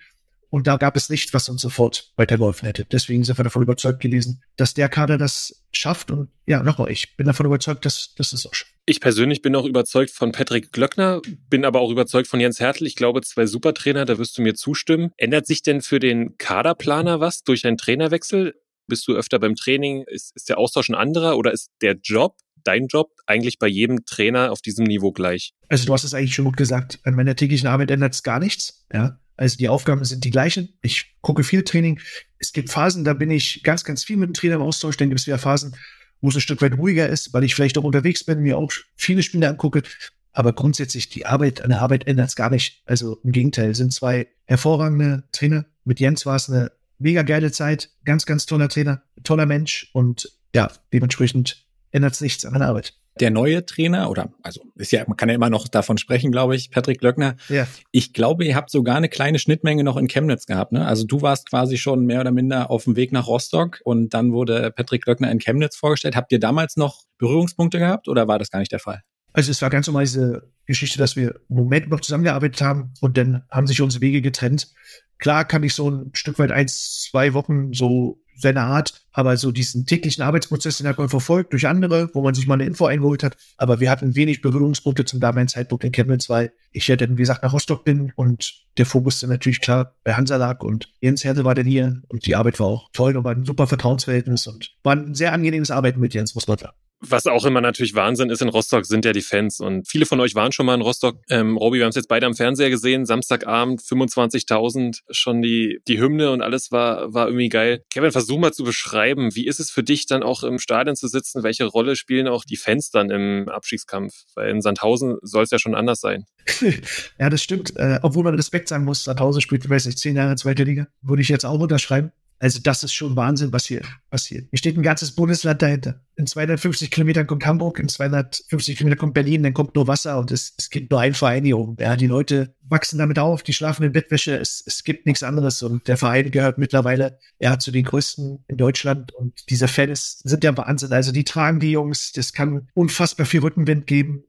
[0.53, 2.85] Und da gab es nichts, was uns sofort weitergeholfen hätte.
[2.85, 6.11] Deswegen sind wir davon überzeugt gewesen, dass der Kader das schafft.
[6.11, 8.71] Und ja, nochmal, ich bin davon überzeugt, dass, dass es auch schafft.
[8.85, 12.85] Ich persönlich bin auch überzeugt von Patrick Glöckner, bin aber auch überzeugt von Jens Hertel.
[12.85, 15.09] Ich glaube, zwei Supertrainer, da wirst du mir zustimmen.
[15.17, 18.53] Ändert sich denn für den Kaderplaner was durch einen Trainerwechsel?
[18.85, 20.03] Bist du öfter beim Training?
[20.05, 24.05] Ist, ist der Austausch ein anderer oder ist der Job dein Job eigentlich bei jedem
[24.05, 25.53] Trainer auf diesem Niveau gleich?
[25.69, 26.99] Also du hast es eigentlich schon gut gesagt.
[27.03, 28.85] An meiner täglichen Arbeit ändert es gar nichts.
[28.93, 30.77] Ja, also die Aufgaben sind die gleichen.
[30.81, 31.99] Ich gucke viel Training.
[32.39, 34.97] Es gibt Phasen, da bin ich ganz, ganz viel mit dem Trainer im Austausch.
[34.97, 35.75] Dann gibt es wieder Phasen,
[36.21, 38.71] wo es ein Stück weit ruhiger ist, weil ich vielleicht auch unterwegs bin, mir auch
[38.95, 39.83] viele Spiele angucke.
[40.31, 42.83] Aber grundsätzlich die Arbeit, an der Arbeit ändert es gar nicht.
[42.85, 45.65] Also im Gegenteil, sind zwei hervorragende Trainer.
[45.83, 47.89] Mit Jens war es eine mega geile Zeit.
[48.05, 51.62] Ganz, ganz toller Trainer, toller Mensch und ja, dementsprechend
[51.93, 55.29] ändert es nichts an der Arbeit der neue Trainer oder also ist ja man kann
[55.29, 57.35] ja immer noch davon sprechen, glaube ich, Patrick Löckner.
[57.47, 57.67] Ja.
[57.91, 60.85] Ich glaube, ihr habt sogar eine kleine Schnittmenge noch in Chemnitz gehabt, ne?
[60.85, 64.33] Also du warst quasi schon mehr oder minder auf dem Weg nach Rostock und dann
[64.33, 66.15] wurde Patrick Löckner in Chemnitz vorgestellt.
[66.15, 69.01] Habt ihr damals noch Berührungspunkte gehabt oder war das gar nicht der Fall?
[69.31, 73.17] Also es war ganz normal diese Geschichte, dass wir im Moment noch zusammengearbeitet haben und
[73.17, 74.71] dann haben sich unsere Wege getrennt.
[75.19, 79.51] Klar kann ich so ein Stück weit eins, zwei Wochen so seine Art, aber so
[79.51, 82.85] diesen täglichen Arbeitsprozess, den hat man verfolgt durch andere, wo man sich mal eine Info
[82.85, 83.37] eingeholt hat.
[83.57, 87.21] Aber wir hatten wenig Berührungspunkte zum damaligen Zeitpunkt in Chemnitz, weil ich ja dann, wie
[87.21, 91.23] gesagt, nach Rostock bin und der Fokus dann natürlich klar bei Hansa lag und Jens
[91.23, 94.47] Hertel war dann hier und die Arbeit war auch toll und war ein super Vertrauensverhältnis
[94.47, 96.73] und war ein sehr angenehmes Arbeiten mit Jens, muss man sagen.
[97.07, 99.59] Was auch immer natürlich Wahnsinn ist in Rostock, sind ja die Fans.
[99.59, 101.19] Und viele von euch waren schon mal in Rostock.
[101.29, 103.05] Ähm, Robi, wir haben es jetzt beide am Fernseher gesehen.
[103.05, 107.83] Samstagabend 25.000, schon die, die Hymne und alles war, war irgendwie geil.
[107.89, 111.07] Kevin, versuch mal zu beschreiben, wie ist es für dich dann auch im Stadion zu
[111.07, 111.43] sitzen?
[111.43, 114.13] Welche Rolle spielen auch die Fans dann im Abstiegskampf?
[114.35, 116.25] Weil in Sandhausen soll es ja schon anders sein.
[117.19, 117.75] ja, das stimmt.
[117.75, 120.87] Äh, obwohl man Respekt sagen muss, Sandhausen spielt, weiß nicht, zehn Jahre zweite Liga.
[121.01, 122.11] Würde ich jetzt auch unterschreiben.
[122.43, 124.47] Also das ist schon Wahnsinn, was hier passiert.
[124.49, 126.01] Hier steht ein ganzes Bundesland dahinter.
[126.17, 130.29] In 250 Kilometern kommt Hamburg, in 250 Kilometern kommt Berlin, dann kommt nur Wasser und
[130.29, 131.77] es, es gibt nur einen Verein hier oben.
[131.79, 135.63] Ja, die Leute wachsen damit auf, die schlafen in Bettwäsche, es, es gibt nichts anderes
[135.63, 140.43] und der Verein gehört mittlerweile ja zu den größten in Deutschland und diese Fans sind
[140.43, 140.91] ja Wahnsinn.
[140.91, 144.25] Also die tragen die Jungs, das kann unfassbar viel Rückenwind geben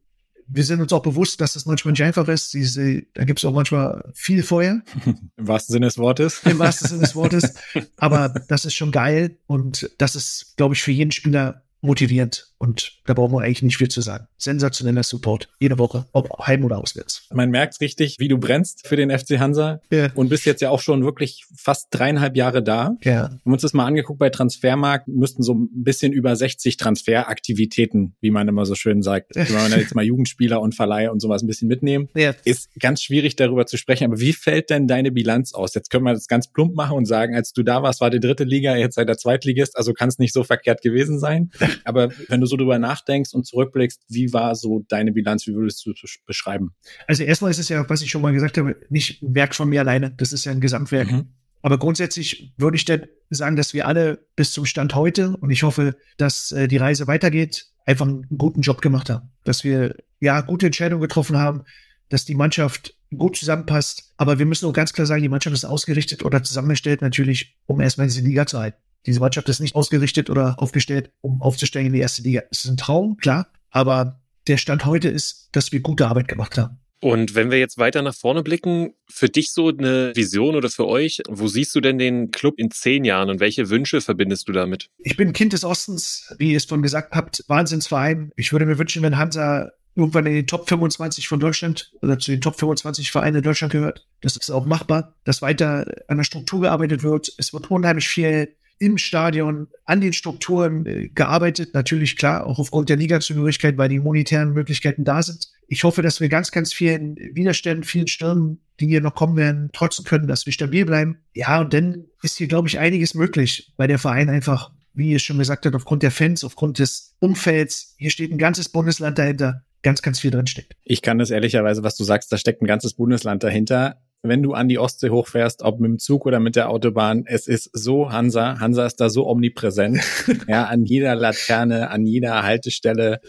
[0.47, 2.53] wir sind uns auch bewusst, dass das manchmal nicht einfach ist.
[2.55, 4.83] Diese, da gibt es auch manchmal viel Feuer.
[5.37, 6.43] Im wahrsten Sinne des Wortes.
[6.45, 7.55] Im wahrsten Sinne des Wortes.
[7.97, 12.54] Aber das ist schon geil und das ist, glaube ich, für jeden Spieler motivierend.
[12.65, 14.27] Und da brauchen wir eigentlich nicht viel zu sagen.
[14.39, 15.51] Sensationeller Support.
[15.61, 17.27] Jede Woche, ob heim oder auswärts.
[17.31, 19.83] Man merkt richtig, wie du brennst für den FC Hansa.
[19.91, 20.11] Ja.
[20.15, 22.97] Und bist jetzt ja auch schon wirklich fast dreieinhalb Jahre da.
[23.03, 23.11] Ja.
[23.13, 28.17] Wir haben uns das mal angeguckt bei Transfermarkt, müssten so ein bisschen über 60 Transferaktivitäten,
[28.23, 29.35] wie man immer so schön sagt.
[29.35, 32.09] Wenn man jetzt mal Jugendspieler und Verleih und sowas ein bisschen mitnehmen.
[32.15, 32.35] Ja.
[32.45, 34.05] Ist ganz schwierig darüber zu sprechen.
[34.05, 35.75] Aber wie fällt denn deine Bilanz aus?
[35.75, 38.21] Jetzt können wir das ganz plump machen und sagen, als du da warst, war die
[38.21, 41.51] dritte Liga, jetzt sei der Zweitligist, also kann es nicht so verkehrt gewesen sein.
[41.85, 45.47] Aber wenn du so drüber nachdenkst und zurückblickst, wie war so deine Bilanz?
[45.47, 46.75] Wie würdest du es beschreiben?
[47.07, 49.69] Also erstmal ist es ja, was ich schon mal gesagt habe, nicht ein Werk von
[49.69, 50.13] mir alleine.
[50.17, 51.11] Das ist ja ein Gesamtwerk.
[51.11, 51.29] Mhm.
[51.63, 55.63] Aber grundsätzlich würde ich dann sagen, dass wir alle bis zum Stand heute und ich
[55.63, 59.31] hoffe, dass äh, die Reise weitergeht, einfach einen guten Job gemacht haben.
[59.45, 61.65] Dass wir ja gute Entscheidungen getroffen haben,
[62.11, 64.13] dass die Mannschaft gut zusammenpasst.
[64.17, 67.81] Aber wir müssen auch ganz klar sagen, die Mannschaft ist ausgerichtet oder zusammengestellt natürlich, um
[67.81, 68.79] erstmal diese Liga zu halten.
[69.07, 72.43] Diese Mannschaft ist nicht ausgerichtet oder aufgestellt, um aufzusteigen in die erste Liga.
[72.51, 76.59] Es ist ein Traum, klar, aber der Stand heute ist, dass wir gute Arbeit gemacht
[76.59, 76.79] haben.
[77.01, 80.87] Und wenn wir jetzt weiter nach vorne blicken, für dich so eine Vision oder für
[80.87, 84.53] euch, wo siehst du denn den Club in zehn Jahren und welche Wünsche verbindest du
[84.53, 84.89] damit?
[84.99, 88.31] Ich bin Kind des Ostens, wie ihr es schon gesagt habt, Wahnsinnsverein.
[88.37, 92.31] Ich würde mir wünschen, wenn Hansa irgendwann in den Top 25 von Deutschland oder zu
[92.31, 94.07] den Top 25 Vereinen in Deutschland gehört.
[94.23, 97.31] Das ist auch machbar, dass weiter an der Struktur gearbeitet wird.
[97.37, 101.75] Es wird unheimlich viel im Stadion an den Strukturen äh, gearbeitet.
[101.75, 105.49] Natürlich klar, auch aufgrund der Ligazugehörigkeit, weil die monetären Möglichkeiten da sind.
[105.69, 109.71] Ich hoffe, dass wir ganz, ganz vielen Widerständen, vielen Stürmen, die hier noch kommen werden,
[109.73, 111.19] trotzen können, dass wir stabil bleiben.
[111.33, 115.19] Ja, und dann ist hier, glaube ich, einiges möglich, weil der Verein einfach, wie ihr
[115.19, 119.65] schon gesagt habt, aufgrund der Fans, aufgrund des Umfelds, hier steht ein ganzes Bundesland dahinter,
[119.83, 120.75] ganz, ganz viel drinsteckt.
[120.83, 124.55] Ich kann das ehrlicherweise, was du sagst, da steckt ein ganzes Bundesland dahinter wenn du
[124.55, 128.11] an die Ostsee hochfährst, ob mit dem Zug oder mit der Autobahn, es ist so
[128.11, 128.59] Hansa.
[128.59, 130.01] Hansa ist da so omnipräsent.
[130.49, 133.21] ja, an jeder Laterne, an jeder Haltestelle.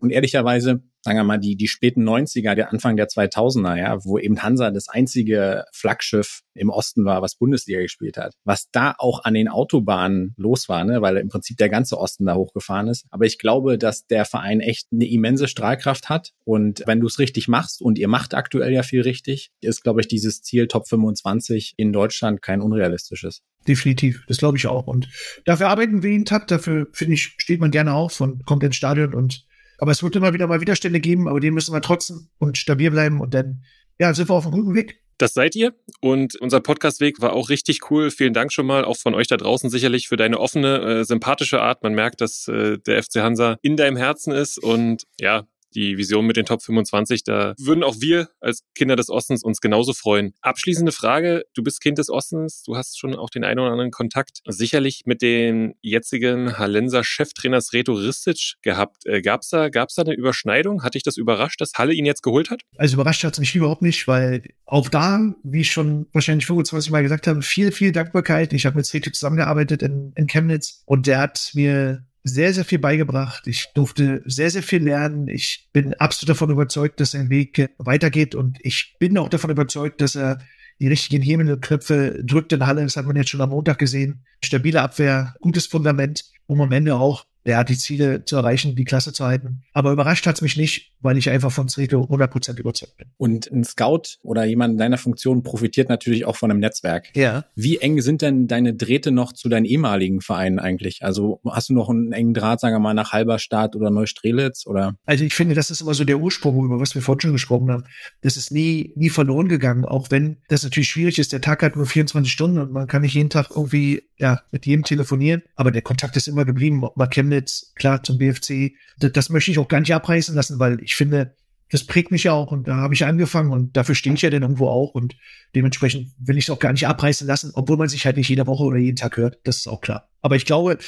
[0.00, 4.18] Und ehrlicherweise, sagen wir mal, die, die späten 90er, der Anfang der 2000er, ja, wo
[4.18, 8.34] eben Hansa das einzige Flaggschiff im Osten war, was Bundesliga gespielt hat.
[8.44, 12.26] Was da auch an den Autobahnen los war, ne, weil im Prinzip der ganze Osten
[12.26, 13.06] da hochgefahren ist.
[13.10, 16.32] Aber ich glaube, dass der Verein echt eine immense Strahlkraft hat.
[16.44, 20.00] Und wenn du es richtig machst, und ihr macht aktuell ja viel richtig, ist, glaube
[20.00, 23.42] ich, dieses Ziel Top 25 in Deutschland kein unrealistisches.
[23.66, 24.86] Definitiv, das glaube ich auch.
[24.86, 25.08] Und
[25.44, 28.76] dafür arbeiten wir jeden Tag, dafür, finde ich, steht man gerne auf und kommt ins
[28.76, 29.47] Stadion und
[29.78, 32.90] aber es wird immer wieder mal Widerstände geben, aber den müssen wir trotzdem und stabil
[32.90, 33.62] bleiben und dann,
[33.98, 35.00] ja, sind wir auf einem guten Weg.
[35.18, 38.10] Das seid ihr und unser Podcastweg war auch richtig cool.
[38.10, 41.60] Vielen Dank schon mal, auch von euch da draußen sicherlich für deine offene, äh, sympathische
[41.60, 41.82] Art.
[41.82, 46.26] Man merkt, dass äh, der FC Hansa in deinem Herzen ist und ja, die Vision
[46.26, 50.34] mit den Top 25, da würden auch wir als Kinder des Ostens uns genauso freuen.
[50.40, 53.90] Abschließende Frage, du bist Kind des Ostens, du hast schon auch den einen oder anderen
[53.90, 59.06] Kontakt sicherlich mit dem jetzigen Hallenser Cheftrainers Reto Ristic gehabt.
[59.06, 60.82] Äh, gab's da, gab's da eine Überschneidung?
[60.82, 62.62] Hat dich das überrascht, dass Halle ihn jetzt geholt hat?
[62.76, 66.90] Also überrascht hat es mich überhaupt nicht, weil auch da, wie ich schon wahrscheinlich 25
[66.90, 68.52] Mal gesagt habe, viel, viel Dankbarkeit.
[68.52, 72.78] Ich habe mit Reto zusammengearbeitet in, in Chemnitz und der hat mir sehr, sehr viel
[72.78, 73.46] beigebracht.
[73.46, 75.28] Ich durfte sehr, sehr viel lernen.
[75.28, 80.00] Ich bin absolut davon überzeugt, dass sein Weg weitergeht und ich bin auch davon überzeugt,
[80.00, 80.38] dass er
[80.80, 82.82] die richtigen Hebelknöpfe drückt in Halle.
[82.82, 84.24] Das hat man jetzt schon am Montag gesehen.
[84.44, 87.26] Stabile Abwehr, gutes Fundament, um am Ende auch
[87.56, 89.62] hat die Ziele zu erreichen, die Klasse zu halten.
[89.72, 93.08] Aber überrascht hat's mich nicht, weil ich einfach von Zreto 100% überzeugt bin.
[93.16, 97.14] Und ein Scout oder jemand in deiner Funktion profitiert natürlich auch von einem Netzwerk.
[97.16, 97.44] Ja.
[97.54, 101.02] Wie eng sind denn deine Drähte noch zu deinen ehemaligen Vereinen eigentlich?
[101.02, 104.94] Also hast du noch einen engen Draht, sagen wir mal, nach Halberstadt oder Neustrelitz oder?
[105.04, 107.70] Also ich finde, das ist immer so der Ursprung, über was wir vorhin schon gesprochen
[107.70, 107.84] haben.
[108.20, 111.32] Das ist nie, nie verloren gegangen, auch wenn das natürlich schwierig ist.
[111.32, 114.66] Der Tag hat nur 24 Stunden und man kann nicht jeden Tag irgendwie, ja, mit
[114.66, 115.42] jedem telefonieren.
[115.56, 118.72] Aber der Kontakt ist immer geblieben, ob man kennt Schritt klar zum BFC.
[118.98, 121.36] Das, das möchte ich auch gar nicht abreißen lassen, weil ich finde,
[121.70, 124.30] das prägt mich ja auch und da habe ich angefangen und dafür stehe ich ja
[124.30, 125.16] dann irgendwo auch und
[125.54, 128.46] dementsprechend will ich es auch gar nicht abreißen lassen, obwohl man sich halt nicht jede
[128.46, 130.08] Woche oder jeden Tag hört, das ist auch klar.
[130.22, 130.78] Aber ich glaube,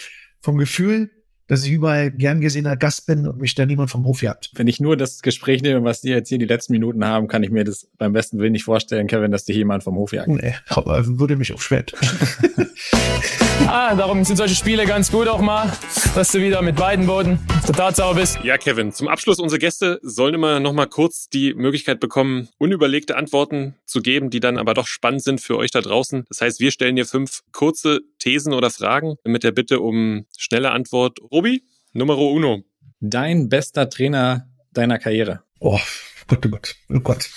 [0.41, 1.11] vom Gefühl,
[1.51, 4.51] dass ich überall gern gesehener Gast bin und mich da niemand vom Hof jagt.
[4.55, 7.43] Wenn ich nur das Gespräch nehme, was die jetzt hier die letzten Minuten haben, kann
[7.43, 10.29] ich mir das beim besten Willen nicht vorstellen, Kevin, dass dich jemand vom Hof jagt.
[10.29, 11.85] Nee, aber würde mich auch schwer.
[13.67, 15.73] ah, darum sind solche Spiele ganz gut auch mal,
[16.15, 18.39] dass du wieder mit beiden Boden total sauber bist.
[18.45, 23.17] Ja, Kevin, zum Abschluss unsere Gäste sollen immer noch mal kurz die Möglichkeit bekommen, unüberlegte
[23.17, 26.27] Antworten zu geben, die dann aber doch spannend sind für euch da draußen.
[26.29, 30.71] Das heißt, wir stellen dir fünf kurze Thesen oder Fragen mit der Bitte um schnelle
[30.71, 31.19] Antwort.
[31.41, 31.63] Robi,
[31.95, 32.65] Numero uno.
[33.01, 35.43] Dein bester Trainer deiner Karriere.
[35.59, 35.81] Oh
[36.27, 37.31] Gott, oh Gott, oh Gott.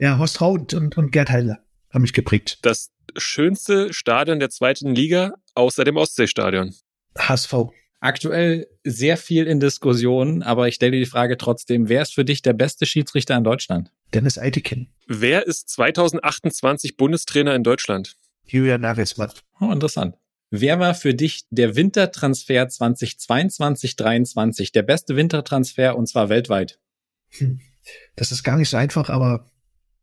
[0.00, 1.60] Ja, Horst Haut und, und Gerd Heiler
[1.90, 2.58] haben mich geprägt.
[2.62, 6.74] Das schönste Stadion der zweiten Liga außer dem Ostseestadion?
[7.16, 7.54] HSV.
[8.00, 12.42] Aktuell sehr viel in Diskussion, aber ich stelle die Frage trotzdem, wer ist für dich
[12.42, 13.92] der beste Schiedsrichter in Deutschland?
[14.12, 14.88] Dennis Eitekin.
[15.06, 18.16] Wer ist 2028 Bundestrainer in Deutschland?
[18.46, 19.30] Julian Nagelsmann.
[19.60, 20.16] Oh, interessant.
[20.56, 26.78] Wer war für dich der Wintertransfer 2022-23, der beste Wintertransfer und zwar weltweit?
[27.30, 27.58] Hm.
[28.14, 29.50] Das ist gar nicht so einfach, aber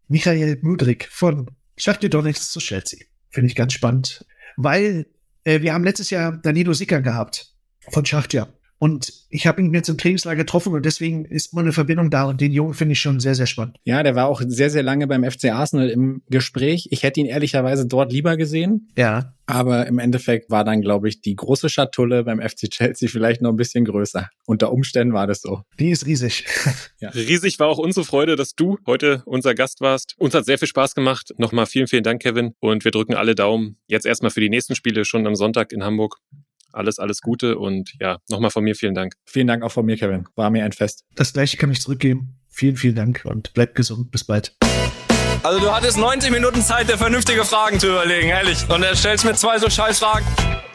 [0.09, 2.99] Michael Mudrik von Shakhtar Donetsk zu Chelsea.
[3.29, 4.25] Finde ich ganz spannend,
[4.57, 5.05] weil
[5.45, 7.55] äh, wir haben letztes Jahr Danilo Sicker gehabt
[7.89, 8.49] von Schachtja.
[8.81, 12.23] Und ich habe ihn jetzt im Trainingslager getroffen und deswegen ist mal eine Verbindung da
[12.23, 13.77] und den Jungen finde ich schon sehr, sehr spannend.
[13.83, 16.87] Ja, der war auch sehr, sehr lange beim FC Arsenal im Gespräch.
[16.89, 18.89] Ich hätte ihn ehrlicherweise dort lieber gesehen.
[18.95, 19.35] Ja.
[19.45, 23.51] Aber im Endeffekt war dann, glaube ich, die große Schatulle beim FC Chelsea vielleicht noch
[23.51, 24.29] ein bisschen größer.
[24.47, 25.61] Unter Umständen war das so.
[25.79, 26.47] Die ist riesig.
[26.99, 27.09] ja.
[27.09, 30.15] Riesig war auch unsere Freude, dass du heute unser Gast warst.
[30.17, 31.35] Uns hat sehr viel Spaß gemacht.
[31.37, 32.55] Nochmal vielen, vielen Dank, Kevin.
[32.59, 33.77] Und wir drücken alle Daumen.
[33.85, 36.17] Jetzt erstmal für die nächsten Spiele schon am Sonntag in Hamburg
[36.73, 39.15] alles, alles Gute und ja, nochmal von mir vielen Dank.
[39.25, 40.25] Vielen Dank auch von mir, Kevin.
[40.35, 41.05] War mir ein Fest.
[41.15, 42.39] Das gleiche kann ich zurückgeben.
[42.49, 44.11] Vielen, vielen Dank und bleibt gesund.
[44.11, 44.55] Bis bald.
[45.43, 48.69] Also du hattest 90 Minuten Zeit, dir vernünftige Fragen zu überlegen, ehrlich.
[48.69, 50.25] Und er stellst mir zwei so scheiß Fragen.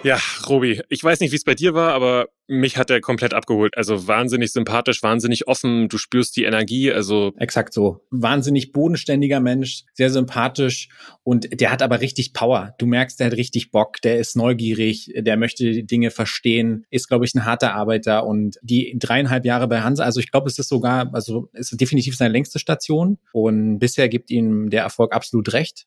[0.03, 3.35] Ja, Robi, ich weiß nicht, wie es bei dir war, aber mich hat er komplett
[3.35, 3.77] abgeholt.
[3.77, 7.33] Also wahnsinnig sympathisch, wahnsinnig offen, du spürst die Energie, also.
[7.39, 8.01] Exakt so.
[8.11, 10.89] Wahnsinnig bodenständiger Mensch, sehr sympathisch
[11.23, 12.75] und der hat aber richtig Power.
[12.79, 17.25] Du merkst, der hat richtig Bock, der ist neugierig, der möchte Dinge verstehen, ist, glaube
[17.25, 20.69] ich, ein harter Arbeiter und die dreieinhalb Jahre bei Hansa, also ich glaube, es ist
[20.69, 25.53] sogar, also es ist definitiv seine längste Station und bisher gibt ihm der Erfolg absolut
[25.53, 25.87] recht.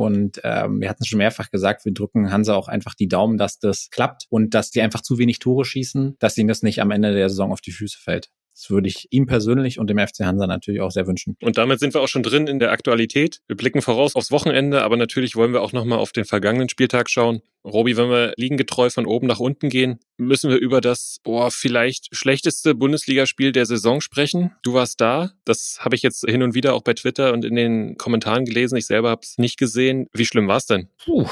[0.00, 3.36] Und ähm, wir hatten es schon mehrfach gesagt, wir drücken Hansa auch einfach die Daumen,
[3.36, 6.80] dass das klappt und dass die einfach zu wenig Tore schießen, dass ihnen das nicht
[6.80, 8.30] am Ende der Saison auf die Füße fällt.
[8.60, 11.34] Das würde ich ihm persönlich und dem FC Hansa natürlich auch sehr wünschen.
[11.40, 13.40] Und damit sind wir auch schon drin in der Aktualität.
[13.46, 17.08] Wir blicken voraus aufs Wochenende, aber natürlich wollen wir auch nochmal auf den vergangenen Spieltag
[17.08, 17.40] schauen.
[17.64, 22.14] Robi, wenn wir liegengetreu von oben nach unten gehen, müssen wir über das, boah, vielleicht
[22.14, 24.52] schlechteste Bundesligaspiel der Saison sprechen.
[24.62, 25.32] Du warst da.
[25.46, 28.76] Das habe ich jetzt hin und wieder auch bei Twitter und in den Kommentaren gelesen.
[28.76, 30.06] Ich selber habe es nicht gesehen.
[30.12, 30.90] Wie schlimm war es denn?
[31.02, 31.26] Puh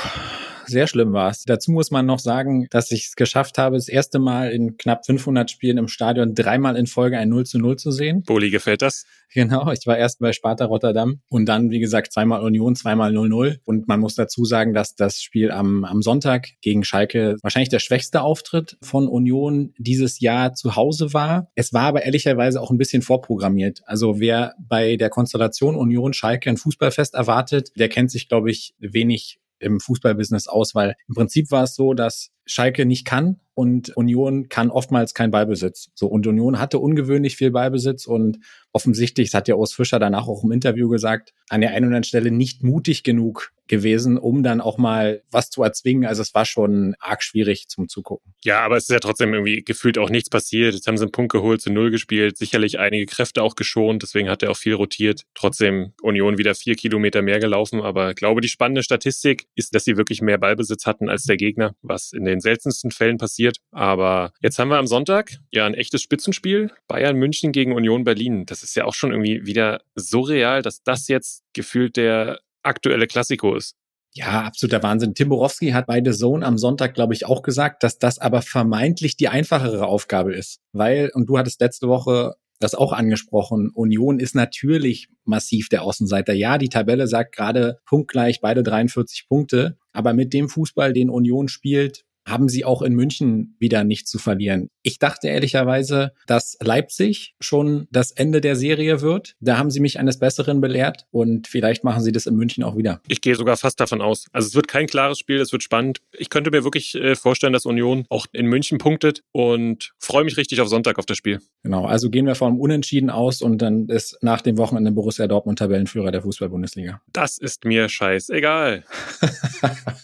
[0.68, 1.44] sehr schlimm war es.
[1.44, 5.07] Dazu muss man noch sagen, dass ich es geschafft habe, das erste Mal in knapp
[5.07, 8.22] 500 Spielen im Stadion dreimal in Folge ein 0 zu 0 zu sehen.
[8.22, 9.04] Boli, gefällt das?
[9.35, 13.59] Genau, ich war erst bei Sparta Rotterdam und dann, wie gesagt, zweimal Union, zweimal 0-0.
[13.64, 17.78] Und man muss dazu sagen, dass das Spiel am, am Sonntag gegen Schalke wahrscheinlich der
[17.78, 21.50] schwächste Auftritt von Union dieses Jahr zu Hause war.
[21.54, 23.83] Es war aber ehrlicherweise auch ein bisschen vorprogrammiert.
[23.85, 28.74] Also wer bei der Konstellation Union Schalke ein Fußballfest erwartet, der kennt sich, glaube ich,
[28.78, 33.96] wenig im Fußballbusiness aus, weil im Prinzip war es so, dass Schalke nicht kann und
[33.96, 35.90] Union kann oftmals kein Ballbesitz.
[35.94, 38.38] So und Union hatte ungewöhnlich viel Ballbesitz und
[38.72, 41.96] offensichtlich, das hat ja Urs Fischer danach auch im Interview gesagt, an der einen oder
[41.96, 46.06] anderen Stelle nicht mutig genug gewesen, um dann auch mal was zu erzwingen.
[46.06, 48.32] Also es war schon arg schwierig zum Zugucken.
[48.42, 50.74] Ja, aber es ist ja trotzdem irgendwie gefühlt auch nichts passiert.
[50.74, 54.30] Jetzt haben sie einen Punkt geholt, zu Null gespielt, sicherlich einige Kräfte auch geschont, deswegen
[54.30, 55.24] hat er auch viel rotiert.
[55.34, 59.84] Trotzdem Union wieder vier Kilometer mehr gelaufen, aber ich glaube, die spannende Statistik ist, dass
[59.84, 63.59] sie wirklich mehr Ballbesitz hatten als der Gegner, was in den seltensten Fällen passiert.
[63.70, 66.70] Aber jetzt haben wir am Sonntag ja ein echtes Spitzenspiel.
[66.87, 68.46] Bayern München gegen Union Berlin.
[68.46, 73.55] Das ist ja auch schon irgendwie wieder surreal, dass das jetzt gefühlt der aktuelle Klassiko
[73.55, 73.77] ist.
[74.14, 75.14] Ja, absoluter Wahnsinn.
[75.14, 78.42] Tim Borowski hat bei The Zone am Sonntag, glaube ich, auch gesagt, dass das aber
[78.42, 80.61] vermeintlich die einfachere Aufgabe ist.
[80.72, 86.33] Weil, und du hattest letzte Woche das auch angesprochen, Union ist natürlich massiv der Außenseiter.
[86.33, 89.79] Ja, die Tabelle sagt gerade punktgleich, beide 43 Punkte.
[89.92, 94.18] Aber mit dem Fußball, den Union spielt, haben sie auch in München wieder nicht zu
[94.18, 94.70] verlieren.
[94.82, 99.36] Ich dachte ehrlicherweise, dass Leipzig schon das Ende der Serie wird.
[99.40, 102.76] Da haben sie mich eines Besseren belehrt und vielleicht machen sie das in München auch
[102.76, 103.00] wieder.
[103.08, 104.26] Ich gehe sogar fast davon aus.
[104.32, 106.00] Also es wird kein klares Spiel, es wird spannend.
[106.16, 110.36] Ich könnte mir wirklich äh, vorstellen, dass Union auch in München punktet und freue mich
[110.36, 111.40] richtig auf Sonntag auf das Spiel.
[111.62, 115.58] Genau, also gehen wir vom Unentschieden aus und dann ist nach dem Wochenende Borussia Dortmund
[115.58, 117.00] Tabellenführer der Fußball-Bundesliga.
[117.12, 118.84] Das ist mir scheißegal.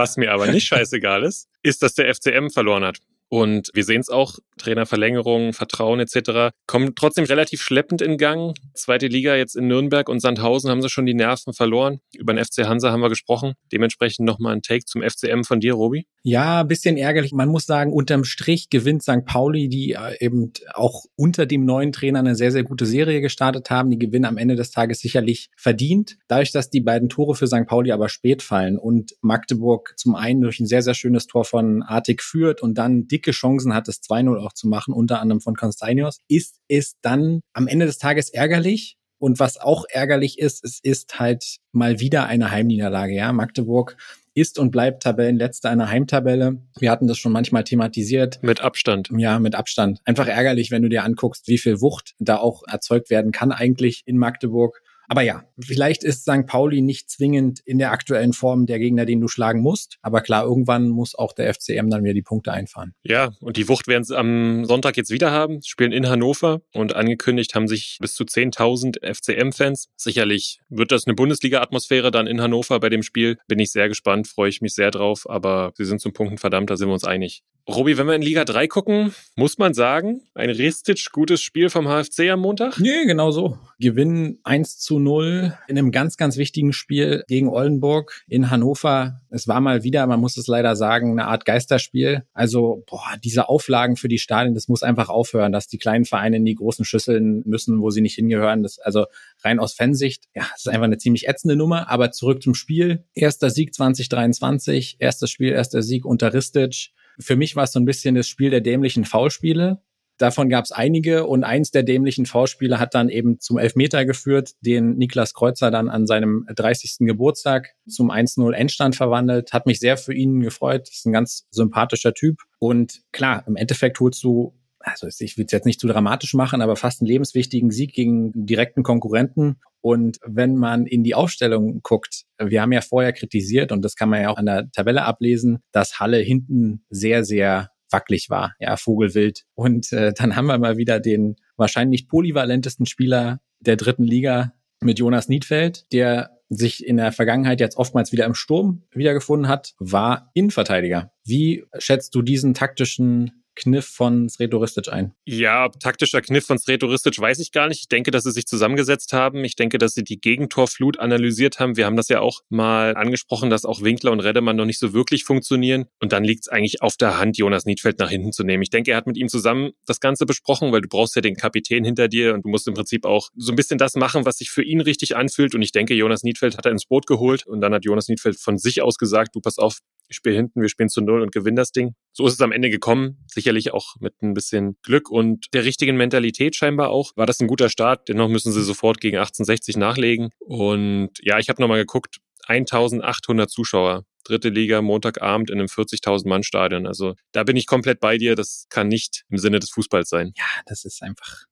[0.00, 3.00] Was mir aber nicht scheißegal ist, ist, dass der FCM verloren hat.
[3.30, 6.52] Und wir sehen es auch, Trainerverlängerung, Vertrauen etc.
[6.66, 8.54] kommen trotzdem relativ schleppend in Gang.
[8.74, 12.00] Zweite Liga jetzt in Nürnberg und Sandhausen haben sie schon die Nerven verloren.
[12.12, 13.54] Über den FC Hansa haben wir gesprochen.
[13.72, 16.06] Dementsprechend nochmal ein Take zum FCM von dir, Robi.
[16.22, 17.32] Ja, bisschen ärgerlich.
[17.32, 19.24] Man muss sagen, unterm Strich gewinnt St.
[19.24, 23.70] Pauli, die äh, eben auch unter dem neuen Trainer eine sehr, sehr gute Serie gestartet
[23.70, 23.90] haben.
[23.90, 26.18] Die gewinnen am Ende des Tages sicherlich verdient.
[26.26, 27.66] Dadurch, dass die beiden Tore für St.
[27.66, 31.82] Pauli aber spät fallen und Magdeburg zum einen durch ein sehr, sehr schönes Tor von
[31.82, 35.54] Artig führt und dann dicke Chancen hat, das 2-0 auch zu machen, unter anderem von
[35.54, 40.80] Constanios, ist es dann am Ende des Tages ärgerlich, und was auch ärgerlich ist, es
[40.82, 43.14] ist halt mal wieder eine Heimniederlage.
[43.14, 43.98] Ja, Magdeburg
[44.32, 46.62] ist und bleibt Tabellenletzter einer Heimtabelle.
[46.78, 48.42] Wir hatten das schon manchmal thematisiert.
[48.42, 49.10] Mit Abstand.
[49.14, 50.00] Ja, mit Abstand.
[50.06, 54.04] Einfach ärgerlich, wenn du dir anguckst, wie viel Wucht da auch erzeugt werden kann eigentlich
[54.06, 54.82] in Magdeburg.
[55.10, 56.46] Aber ja, vielleicht ist St.
[56.46, 59.98] Pauli nicht zwingend in der aktuellen Form der Gegner, den du schlagen musst.
[60.02, 62.94] Aber klar, irgendwann muss auch der FCM dann wieder die Punkte einfahren.
[63.02, 65.62] Ja, und die Wucht werden sie am Sonntag jetzt wieder haben.
[65.64, 69.88] Spielen in Hannover und angekündigt haben sich bis zu 10.000 FCM-Fans.
[69.96, 73.36] Sicherlich wird das eine Bundesliga-Atmosphäre dann in Hannover bei dem Spiel.
[73.48, 75.28] Bin ich sehr gespannt, freue ich mich sehr drauf.
[75.28, 77.42] Aber sie sind zum Punkten verdammt, da sind wir uns einig.
[77.70, 81.86] Robi, wenn wir in Liga 3 gucken, muss man sagen, ein Ristic gutes Spiel vom
[81.86, 82.80] HFC am Montag?
[82.80, 83.58] Nee, genau so.
[83.78, 89.20] Gewinnen 1 zu 0 in einem ganz, ganz wichtigen Spiel gegen Oldenburg in Hannover.
[89.30, 92.24] Es war mal wieder, man muss es leider sagen, eine Art Geisterspiel.
[92.32, 96.38] Also, boah, diese Auflagen für die Stadien, das muss einfach aufhören, dass die kleinen Vereine
[96.38, 98.64] in die großen Schüsseln müssen, wo sie nicht hingehören.
[98.64, 99.06] Das, also
[99.44, 101.88] rein aus Fansicht, ja, das ist einfach eine ziemlich ätzende Nummer.
[101.88, 103.04] Aber zurück zum Spiel.
[103.14, 106.90] Erster Sieg 2023, erstes Spiel, erster Sieg unter Ristic.
[107.20, 109.82] Für mich war es so ein bisschen das Spiel der dämlichen Foulspiele.
[110.20, 114.50] Davon gab es einige und eins der dämlichen Foulspiele hat dann eben zum Elfmeter geführt,
[114.60, 117.06] den Niklas Kreuzer dann an seinem 30.
[117.06, 119.54] Geburtstag zum 1-0 Endstand verwandelt.
[119.54, 120.90] Hat mich sehr für ihn gefreut.
[120.90, 122.42] Ist ein ganz sympathischer Typ.
[122.58, 126.62] Und klar, im Endeffekt holst du also ich will es jetzt nicht zu dramatisch machen,
[126.62, 129.60] aber fast einen lebenswichtigen Sieg gegen direkten Konkurrenten.
[129.82, 134.08] Und wenn man in die Aufstellung guckt, wir haben ja vorher kritisiert und das kann
[134.08, 138.76] man ja auch an der Tabelle ablesen, dass Halle hinten sehr, sehr wackelig war, ja,
[138.76, 139.44] Vogelwild.
[139.54, 144.98] Und äh, dann haben wir mal wieder den wahrscheinlich polyvalentesten Spieler der dritten Liga mit
[144.98, 150.30] Jonas Niedfeld, der sich in der Vergangenheit jetzt oftmals wieder im Sturm wiedergefunden hat, war
[150.34, 151.12] Innenverteidiger.
[151.24, 155.12] Wie schätzt du diesen taktischen Kniff von Sretoristic ein?
[155.26, 157.80] Ja, taktischer Kniff von Sretoristic weiß ich gar nicht.
[157.80, 159.44] Ich denke, dass sie sich zusammengesetzt haben.
[159.44, 161.76] Ich denke, dass sie die Gegentorflut analysiert haben.
[161.76, 164.92] Wir haben das ja auch mal angesprochen, dass auch Winkler und Redemann noch nicht so
[164.92, 165.86] wirklich funktionieren.
[166.00, 168.62] Und dann liegt es eigentlich auf der Hand, Jonas Niedfeld nach hinten zu nehmen.
[168.62, 171.36] Ich denke, er hat mit ihm zusammen das Ganze besprochen, weil du brauchst ja den
[171.36, 174.38] Kapitän hinter dir und du musst im Prinzip auch so ein bisschen das machen, was
[174.38, 175.54] sich für ihn richtig anfühlt.
[175.54, 178.38] Und ich denke, Jonas Niedfeld hat er ins Boot geholt und dann hat Jonas Niedfeld
[178.40, 179.78] von sich aus gesagt, du pass auf,
[180.10, 181.94] ich spiele hinten, wir spielen zu Null und gewinnen das Ding.
[182.12, 183.24] So ist es am Ende gekommen.
[183.32, 187.12] Sicherlich auch mit ein bisschen Glück und der richtigen Mentalität scheinbar auch.
[187.16, 188.08] War das ein guter Start.
[188.08, 190.30] Dennoch müssen sie sofort gegen 1860 nachlegen.
[190.40, 192.18] Und ja, ich habe nochmal geguckt.
[192.46, 194.04] 1800 Zuschauer.
[194.24, 196.86] Dritte Liga, Montagabend in einem 40.000 Mann Stadion.
[196.86, 198.34] Also da bin ich komplett bei dir.
[198.34, 200.32] Das kann nicht im Sinne des Fußballs sein.
[200.36, 201.44] Ja, das ist einfach,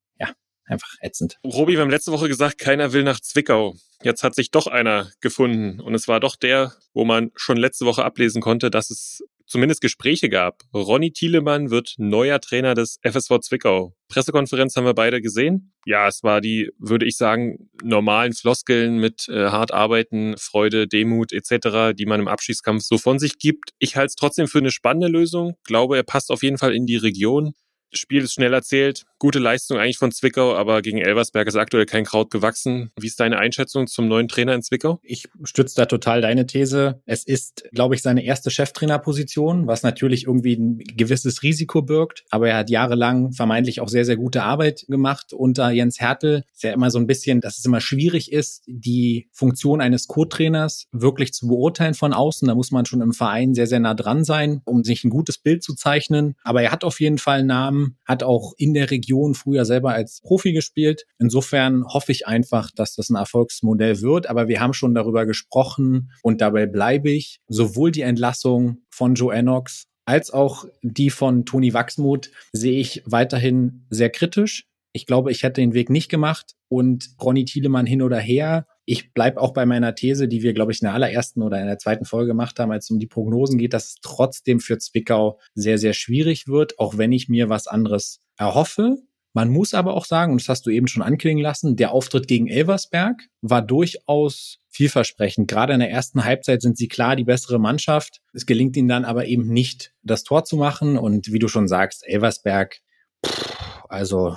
[0.68, 1.38] einfach ätzend.
[1.44, 3.74] Robi, wir haben letzte Woche gesagt, keiner will nach Zwickau.
[4.02, 7.84] Jetzt hat sich doch einer gefunden und es war doch der, wo man schon letzte
[7.84, 10.62] Woche ablesen konnte, dass es zumindest Gespräche gab.
[10.72, 13.94] Ronny Thielemann wird neuer Trainer des FSV Zwickau.
[14.08, 15.72] Pressekonferenz haben wir beide gesehen.
[15.84, 21.32] Ja, es war die, würde ich sagen, normalen Floskeln mit äh, hart arbeiten, Freude, Demut
[21.32, 23.70] etc., die man im Abschiedskampf so von sich gibt.
[23.78, 25.54] Ich halte es trotzdem für eine spannende Lösung.
[25.64, 27.54] Glaube, er passt auf jeden Fall in die Region.
[27.92, 29.04] Spiel ist schnell erzählt.
[29.20, 32.92] Gute Leistung eigentlich von Zwickau, aber gegen Elversberg ist aktuell kein Kraut gewachsen.
[33.00, 35.00] Wie ist deine Einschätzung zum neuen Trainer in Zwickau?
[35.02, 37.02] Ich stütze da total deine These.
[37.04, 42.26] Es ist, glaube ich, seine erste Cheftrainerposition, was natürlich irgendwie ein gewisses Risiko birgt.
[42.30, 46.44] Aber er hat jahrelang vermeintlich auch sehr, sehr gute Arbeit gemacht unter Jens Hertel.
[46.52, 50.86] Ist ja immer so ein bisschen, dass es immer schwierig ist, die Funktion eines Co-Trainers
[50.92, 52.46] wirklich zu beurteilen von außen.
[52.46, 55.38] Da muss man schon im Verein sehr, sehr nah dran sein, um sich ein gutes
[55.38, 56.36] Bild zu zeichnen.
[56.44, 59.64] Aber er hat auf jeden Fall einen Namen, hat auch in der Region Region, früher
[59.64, 61.04] selber als Profi gespielt.
[61.18, 64.28] Insofern hoffe ich einfach, dass das ein Erfolgsmodell wird.
[64.28, 67.40] Aber wir haben schon darüber gesprochen und dabei bleibe ich.
[67.48, 73.86] Sowohl die Entlassung von Joe Enox als auch die von Toni Wachsmuth sehe ich weiterhin
[73.90, 74.66] sehr kritisch.
[74.92, 78.66] Ich glaube, ich hätte den Weg nicht gemacht und Ronny Thielemann hin oder her.
[78.86, 81.66] Ich bleibe auch bei meiner These, die wir, glaube ich, in der allerersten oder in
[81.66, 84.78] der zweiten Folge gemacht haben, als es um die Prognosen geht, dass es trotzdem für
[84.78, 88.96] Zwickau sehr, sehr schwierig wird, auch wenn ich mir was anderes erhoffe.
[89.34, 92.26] Man muss aber auch sagen, und das hast du eben schon anklingen lassen, der Auftritt
[92.26, 95.48] gegen Elversberg war durchaus vielversprechend.
[95.48, 98.20] Gerade in der ersten Halbzeit sind sie klar die bessere Mannschaft.
[98.32, 100.96] Es gelingt ihnen dann aber eben nicht, das Tor zu machen.
[100.96, 102.78] Und wie du schon sagst, Elversberg,
[103.24, 104.36] pff, also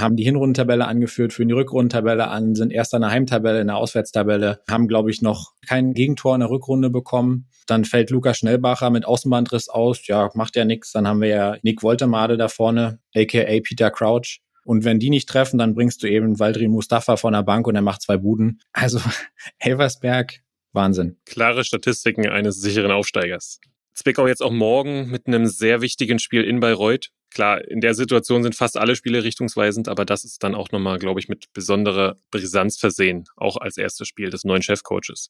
[0.00, 3.76] haben die Hinrundentabelle angeführt, führen die Rückrundentabelle an, sind erst in der Heimtabelle, in der
[3.76, 7.48] Auswärtstabelle, haben, glaube ich, noch kein Gegentor in der Rückrunde bekommen.
[7.66, 10.06] Dann fällt Lukas Schnellbacher mit Außenbandriss aus.
[10.06, 10.92] Ja, macht ja nichts.
[10.92, 14.40] Dann haben wir ja Nick Woltemade da vorne, aka Peter Crouch.
[14.64, 17.76] Und wenn die nicht treffen, dann bringst du eben Waldrin Mustafa von der Bank und
[17.76, 18.60] er macht zwei Buden.
[18.72, 19.00] Also
[19.58, 20.40] Elversberg,
[20.72, 21.18] Wahnsinn.
[21.24, 23.60] Klare Statistiken eines sicheren Aufsteigers.
[23.94, 27.10] Zwickau jetzt auch morgen mit einem sehr wichtigen Spiel in Bayreuth.
[27.36, 30.98] Klar, in der Situation sind fast alle Spiele richtungsweisend, aber das ist dann auch nochmal,
[30.98, 35.28] glaube ich, mit besonderer Brisanz versehen, auch als erstes Spiel des neuen Chefcoaches.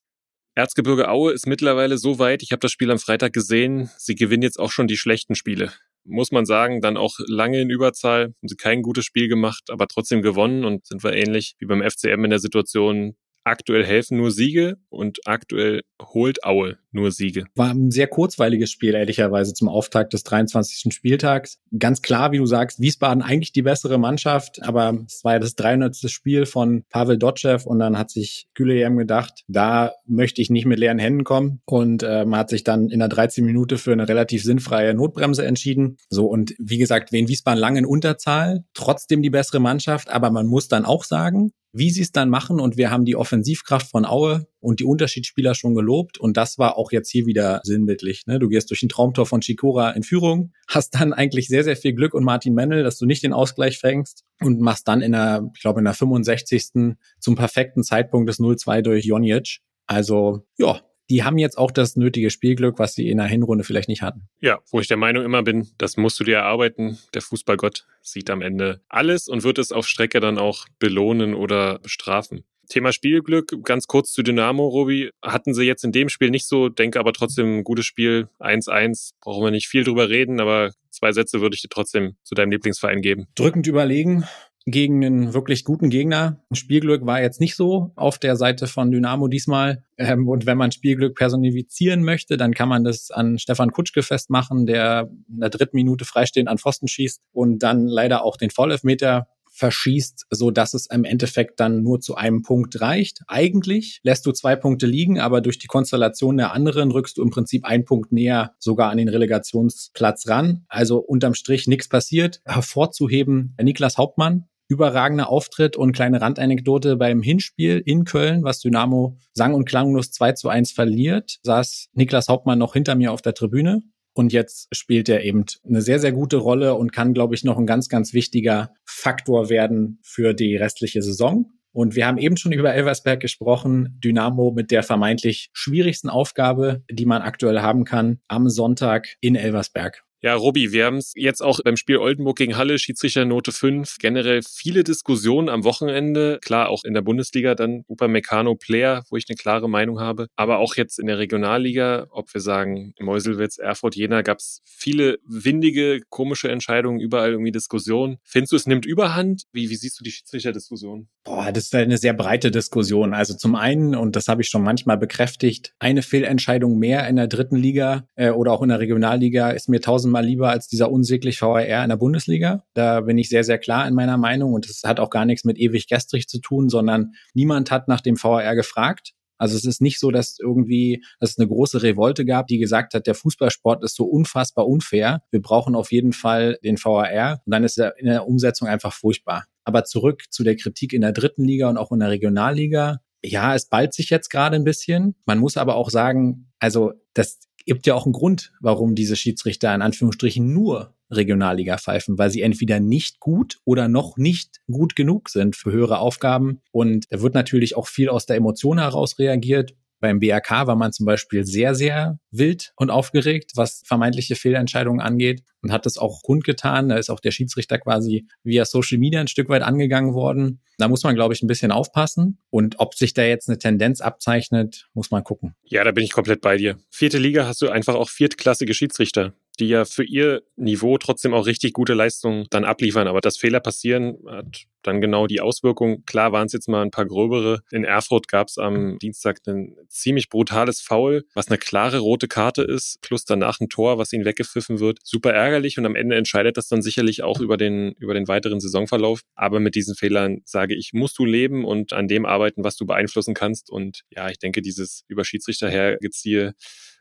[0.55, 4.45] Erzgebirge Aue ist mittlerweile so weit, ich habe das Spiel am Freitag gesehen, sie gewinnen
[4.45, 5.73] jetzt auch schon die schlechten Spiele.
[6.05, 9.89] Muss man sagen, dann auch lange in Überzahl, haben sie kein gutes Spiel gemacht, aber
[9.89, 13.17] trotzdem gewonnen und sind wir ähnlich wie beim FCM in der Situation,
[13.47, 17.45] aktuell helfen nur Siege und aktuell holt Aue nur Siege.
[17.55, 20.93] War ein sehr kurzweiliges Spiel, ehrlicherweise, zum Auftakt des 23.
[20.93, 21.61] Spieltags.
[21.79, 25.55] Ganz klar, wie du sagst, Wiesbaden eigentlich die bessere Mannschaft, aber es war ja das
[25.55, 25.97] 300.
[26.11, 30.79] Spiel von Pavel Dotschew und dann hat sich Gülejem gedacht, da möchte ich nicht mit
[30.79, 34.09] leeren Händen kommen und äh, man hat sich dann in der 13 Minute für eine
[34.09, 35.99] relativ sinnfreie Notbremse entschieden.
[36.09, 40.47] So und wie gesagt, wen Wiesbaden lange in Unterzahl, trotzdem die bessere Mannschaft, aber man
[40.47, 44.05] muss dann auch sagen, wie sie es dann machen und wir haben die Offensivkraft von
[44.05, 48.27] Aue und die Unterschiedsspieler schon gelobt und das war auch jetzt hier wieder sinnbildlich.
[48.27, 48.39] Ne?
[48.39, 51.93] Du gehst durch ein Traumtor von Chikora in Führung, hast dann eigentlich sehr, sehr viel
[51.93, 55.51] Glück und Martin Mendel, dass du nicht den Ausgleich fängst und machst dann in der,
[55.55, 56.97] ich glaube in der 65.
[57.21, 59.61] zum perfekten Zeitpunkt des 0-2 durch Jonic.
[59.87, 60.81] Also ja,
[61.11, 64.29] die haben jetzt auch das nötige Spielglück, was sie in der Hinrunde vielleicht nicht hatten.
[64.41, 66.99] Ja, wo ich der Meinung immer bin, das musst du dir erarbeiten.
[67.15, 71.79] Der Fußballgott sieht am Ende alles und wird es auf Strecke dann auch belohnen oder
[71.79, 72.45] bestrafen.
[72.69, 75.11] Thema Spielglück, ganz kurz zu Dynamo, Robi.
[75.23, 78.29] Hatten sie jetzt in dem Spiel nicht so, denke aber trotzdem ein gutes Spiel.
[78.41, 82.35] 1-1, brauchen wir nicht viel drüber reden, aber zwei Sätze würde ich dir trotzdem zu
[82.35, 83.27] deinem Lieblingsverein geben.
[83.37, 84.25] Drückend überlegen,
[84.67, 86.41] gegen einen wirklich guten Gegner.
[86.53, 89.85] Spielglück war jetzt nicht so auf der Seite von Dynamo diesmal.
[89.97, 94.67] Ähm, und wenn man Spielglück personifizieren möchte, dann kann man das an Stefan Kutschke festmachen,
[94.67, 99.29] der in der dritten Minute freistehend an Pfosten schießt und dann leider auch den Vollelfmeter
[99.57, 103.23] verschießt, so dass es im Endeffekt dann nur zu einem Punkt reicht.
[103.27, 107.31] Eigentlich lässt du zwei Punkte liegen, aber durch die Konstellation der anderen rückst du im
[107.31, 110.67] Prinzip einen Punkt näher sogar an den Relegationsplatz ran.
[110.69, 112.43] Also unterm Strich nichts passiert.
[112.45, 119.55] Hervorzuheben Niklas Hauptmann, überragender Auftritt und kleine Randanekdote beim Hinspiel in Köln, was Dynamo sang-
[119.55, 123.83] und klanglos 2 zu 1 verliert, saß Niklas Hauptmann noch hinter mir auf der Tribüne.
[124.15, 127.59] Und jetzt spielt er eben eine sehr, sehr gute Rolle und kann, glaube ich, noch
[127.59, 131.53] ein ganz, ganz wichtiger Faktor werden für die restliche Saison.
[131.73, 134.01] Und wir haben eben schon über Elversberg gesprochen.
[134.03, 140.06] Dynamo mit der vermeintlich schwierigsten Aufgabe, die man aktuell haben kann, am Sonntag in Elversberg.
[140.23, 144.41] Ja, Robby, wir haben es jetzt auch beim Spiel Oldenburg gegen Halle, Schiedsrichternote 5, generell
[144.43, 146.39] viele Diskussionen am Wochenende.
[146.43, 150.29] Klar, auch in der Bundesliga dann Upamecano Player, wo ich eine klare Meinung habe.
[150.35, 155.19] Aber auch jetzt in der Regionalliga, ob wir sagen Meuselwitz, Erfurt, Jena, gab es viele
[155.29, 158.17] windige, komische Entscheidungen, überall irgendwie Diskussionen.
[158.25, 159.43] Findest du, es nimmt Überhand?
[159.53, 161.09] Wie, wie siehst du die Schiedsrichterdiskussion?
[161.25, 163.13] Boah, das ist eine sehr breite Diskussion.
[163.13, 167.27] Also zum einen, und das habe ich schon manchmal bekräftigt, eine Fehlentscheidung mehr in der
[167.27, 170.91] dritten Liga äh, oder auch in der Regionalliga ist mir tausend tausendmal lieber als dieser
[170.91, 172.65] unsäglich VRR in der Bundesliga.
[172.75, 175.45] Da bin ich sehr, sehr klar in meiner Meinung und es hat auch gar nichts
[175.45, 179.13] mit ewig gestrig zu tun, sondern niemand hat nach dem VRR gefragt.
[179.39, 182.95] Also es ist nicht so, dass irgendwie dass es eine große Revolte gab, die gesagt
[182.95, 185.23] hat, der Fußballsport ist so unfassbar unfair.
[185.31, 187.43] Wir brauchen auf jeden Fall den VAR.
[187.45, 189.45] Und dann ist er in der Umsetzung einfach furchtbar.
[189.65, 193.01] Aber zurück zu der Kritik in der dritten Liga und auch in der Regionalliga.
[193.23, 195.17] Ja, es ballt sich jetzt gerade ein bisschen.
[195.27, 199.75] Man muss aber auch sagen, also das gibt ja auch einen Grund, warum diese Schiedsrichter
[199.75, 205.29] in Anführungsstrichen nur Regionalliga pfeifen, weil sie entweder nicht gut oder noch nicht gut genug
[205.29, 206.61] sind für höhere Aufgaben.
[206.73, 209.75] Und da wird natürlich auch viel aus der Emotion heraus reagiert.
[210.01, 215.43] Beim BRK war man zum Beispiel sehr, sehr wild und aufgeregt, was vermeintliche Fehlentscheidungen angeht
[215.63, 216.89] und hat das auch kundgetan.
[216.89, 220.61] Da ist auch der Schiedsrichter quasi via Social Media ein Stück weit angegangen worden.
[220.79, 222.39] Da muss man, glaube ich, ein bisschen aufpassen.
[222.51, 225.55] Und ob sich da jetzt eine Tendenz abzeichnet, muss man gucken.
[225.65, 226.79] Ja, da bin ich komplett bei dir.
[226.91, 231.47] Vierte Liga hast du einfach auch viertklassige Schiedsrichter die ja für ihr Niveau trotzdem auch
[231.47, 233.09] richtig gute Leistungen dann abliefern.
[233.09, 236.05] Aber dass Fehler passieren, hat dann genau die Auswirkung.
[236.07, 237.61] Klar waren es jetzt mal ein paar gröbere.
[237.71, 242.63] In Erfurt gab es am Dienstag ein ziemlich brutales Foul, was eine klare rote Karte
[242.63, 244.99] ist, plus danach ein Tor, was ihnen weggepfiffen wird.
[245.03, 248.61] Super ärgerlich und am Ende entscheidet das dann sicherlich auch über den, über den weiteren
[248.61, 249.23] Saisonverlauf.
[249.35, 252.87] Aber mit diesen Fehlern sage ich, musst du leben und an dem arbeiten, was du
[252.87, 253.71] beeinflussen kannst.
[253.71, 256.55] Und ja, ich denke, dieses über Schiedsrichter hergeziehe,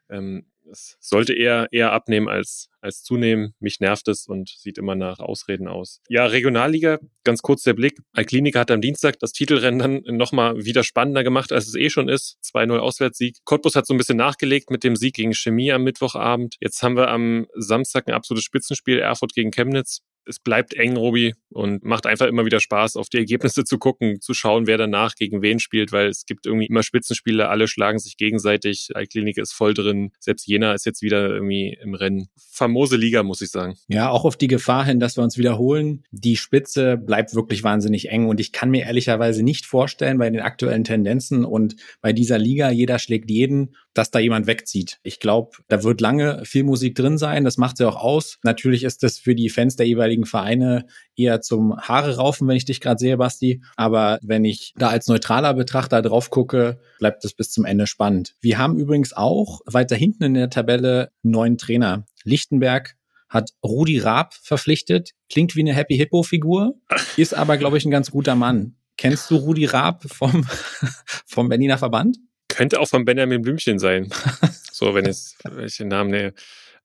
[0.10, 3.54] ähm, es sollte eher, eher abnehmen als, als zunehmen.
[3.60, 6.02] Mich nervt es und sieht immer nach Ausreden aus.
[6.10, 8.00] Ja, Regionalliga, ganz kurz der Blick.
[8.14, 12.10] Alklinika hat am Dienstag das Titelrennen dann nochmal wieder spannender gemacht, als es eh schon
[12.10, 12.38] ist.
[12.44, 13.38] 2-0 Auswärtssieg.
[13.46, 16.56] Cottbus hat so ein bisschen nachgelegt mit dem Sieg gegen Chemie am Mittwochabend.
[16.60, 21.34] Jetzt haben wir am Samstag ein absolutes Spitzenspiel, Erfurt gegen Chemnitz es bleibt eng, Robi,
[21.50, 25.16] und macht einfach immer wieder Spaß, auf die Ergebnisse zu gucken, zu schauen, wer danach
[25.16, 28.90] gegen wen spielt, weil es gibt irgendwie immer Spitzenspiele, alle schlagen sich gegenseitig.
[28.94, 30.12] Altklinik ist voll drin.
[30.20, 32.28] Selbst Jena ist jetzt wieder irgendwie im Rennen.
[32.52, 33.78] Famose Liga, muss ich sagen.
[33.88, 36.04] Ja, auch auf die Gefahr hin, dass wir uns wiederholen.
[36.12, 40.42] Die Spitze bleibt wirklich wahnsinnig eng und ich kann mir ehrlicherweise nicht vorstellen, bei den
[40.42, 45.00] aktuellen Tendenzen und bei dieser Liga, jeder schlägt jeden, dass da jemand wegzieht.
[45.04, 47.46] Ich glaube, da wird lange viel Musik drin sein.
[47.46, 48.38] Das macht sie auch aus.
[48.44, 50.86] Natürlich ist das für die Fans der jeweiligen Vereine
[51.16, 53.62] eher zum Haare raufen, wenn ich dich gerade sehe, Basti.
[53.78, 58.36] Aber wenn ich da als neutraler Betrachter drauf gucke, bleibt es bis zum Ende spannend.
[58.42, 62.06] Wir haben übrigens auch weiter hinten in der Tabelle neuen Trainer.
[62.26, 62.96] Lichtenberg
[63.30, 65.12] hat Rudi Raab verpflichtet.
[65.30, 66.76] Klingt wie eine Happy Hippo Figur,
[67.16, 68.76] ist aber, glaube ich, ein ganz guter Mann.
[68.98, 70.46] Kennst du Rudi Raab vom,
[71.26, 72.18] vom Berliner Verband?
[72.56, 74.10] Könnte auch von Benjamin Blümchen sein.
[74.72, 76.34] so, wenn ich, den Namen nähe.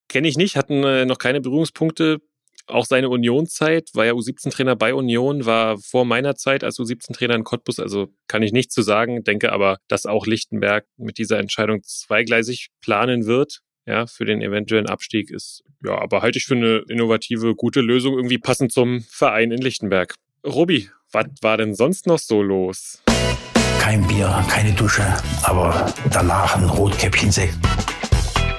[0.09, 2.19] Kenne ich nicht, hatten äh, noch keine Berührungspunkte
[2.67, 7.45] auch seine Union-Zeit, war ja U17-Trainer bei Union, war vor meiner Zeit als U17-Trainer in
[7.45, 11.83] Cottbus, also kann ich nicht zu sagen, denke aber, dass auch Lichtenberg mit dieser Entscheidung
[11.83, 13.61] zweigleisig planen wird.
[13.87, 18.15] Ja, für den eventuellen Abstieg ist, ja, aber halte ich für eine innovative, gute Lösung,
[18.15, 20.15] irgendwie passend zum Verein in Lichtenberg.
[20.47, 23.03] Robi, was war denn sonst noch so los?
[23.81, 25.03] Kein Bier, keine Dusche,
[25.43, 27.57] aber danach ein Rotkäppchensekt.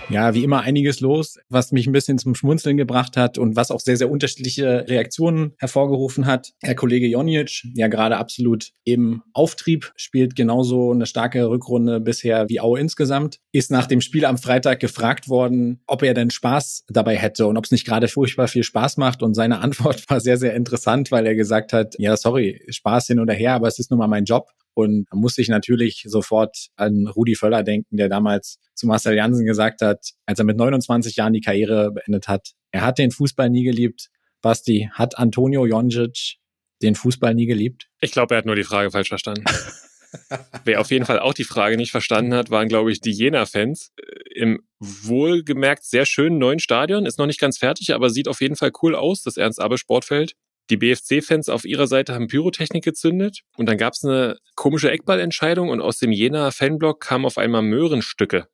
[0.10, 3.72] Ja, wie immer einiges los, was mich ein bisschen zum Schmunzeln gebracht hat und was
[3.72, 6.52] auch sehr, sehr unterschiedliche Reaktionen hervorgerufen hat.
[6.62, 12.60] Herr Kollege Jonic, ja gerade absolut im Auftrieb, spielt genauso eine starke Rückrunde bisher wie
[12.60, 17.16] Aue insgesamt, ist nach dem Spiel am Freitag gefragt worden, ob er denn Spaß dabei
[17.16, 19.22] hätte und ob es nicht gerade furchtbar viel Spaß macht.
[19.22, 23.20] Und seine Antwort war sehr, sehr interessant, weil er gesagt hat, ja, sorry, Spaß hin
[23.20, 24.50] oder her, aber es ist nun mal mein Job.
[24.74, 29.46] Und da muss ich natürlich sofort an Rudi Völler denken, der damals zu Marcel Jansen
[29.46, 33.50] gesagt hat, als er mit 29 Jahren die Karriere beendet hat, er hat den Fußball
[33.50, 34.10] nie geliebt.
[34.42, 36.38] Basti, hat Antonio Jonjic
[36.82, 37.90] den Fußball nie geliebt?
[38.00, 39.44] Ich glaube, er hat nur die Frage falsch verstanden.
[40.66, 43.94] Wer auf jeden Fall auch die Frage nicht verstanden hat, waren, glaube ich, die Jena-Fans.
[44.34, 47.06] Im wohlgemerkt sehr schönen neuen Stadion.
[47.06, 50.36] Ist noch nicht ganz fertig, aber sieht auf jeden Fall cool aus, das Ernst-Abbe-Sportfeld.
[50.72, 55.68] Die BFC-Fans auf ihrer Seite haben Pyrotechnik gezündet und dann gab es eine komische Eckballentscheidung
[55.68, 58.48] und aus dem Jena-Fanblock kamen auf einmal Möhrenstücke.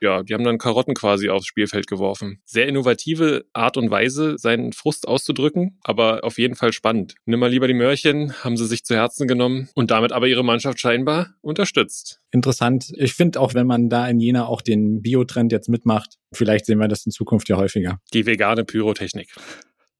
[0.00, 2.40] Ja, die haben dann Karotten quasi aufs Spielfeld geworfen.
[2.44, 7.16] Sehr innovative Art und Weise, seinen Frust auszudrücken, aber auf jeden Fall spannend.
[7.24, 10.44] Nimm mal lieber die Möhrchen, haben sie sich zu Herzen genommen und damit aber ihre
[10.44, 12.20] Mannschaft scheinbar unterstützt.
[12.30, 12.92] Interessant.
[12.94, 16.78] Ich finde auch, wenn man da in Jena auch den Biotrend jetzt mitmacht, vielleicht sehen
[16.78, 17.98] wir das in Zukunft ja häufiger.
[18.14, 19.34] Die vegane Pyrotechnik.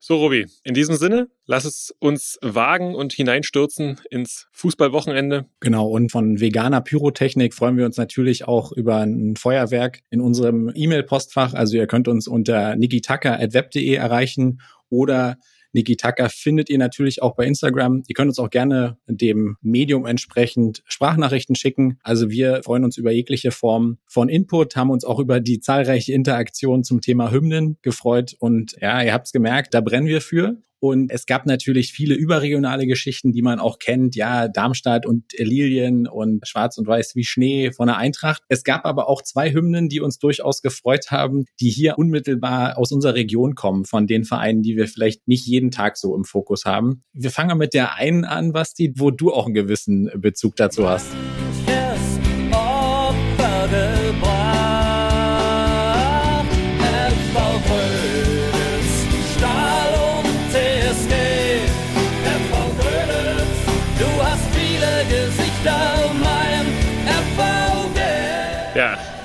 [0.01, 5.47] So, Robi, in diesem Sinne, lass es uns wagen und hineinstürzen ins Fußballwochenende.
[5.59, 10.71] Genau, und von veganer Pyrotechnik freuen wir uns natürlich auch über ein Feuerwerk in unserem
[10.73, 11.53] E-Mail-Postfach.
[11.53, 15.37] Also ihr könnt uns unter nikitaka.web.de erreichen oder
[15.73, 18.03] Niki Tucker findet ihr natürlich auch bei Instagram.
[18.07, 21.99] Ihr könnt uns auch gerne dem Medium entsprechend Sprachnachrichten schicken.
[22.03, 26.13] Also wir freuen uns über jegliche Form von Input, haben uns auch über die zahlreiche
[26.13, 28.35] Interaktion zum Thema Hymnen gefreut.
[28.39, 30.57] Und ja, ihr habt es gemerkt, da brennen wir für.
[30.81, 34.15] Und es gab natürlich viele überregionale Geschichten, die man auch kennt.
[34.17, 38.43] Ja, Darmstadt und Lilien und Schwarz und Weiß wie Schnee von der Eintracht.
[38.49, 42.93] Es gab aber auch zwei Hymnen, die uns durchaus gefreut haben, die hier unmittelbar aus
[42.93, 46.65] unserer Region kommen, von den Vereinen, die wir vielleicht nicht jeden Tag so im Fokus
[46.65, 47.03] haben.
[47.13, 51.09] Wir fangen mit der einen an, Basti, wo du auch einen gewissen Bezug dazu hast.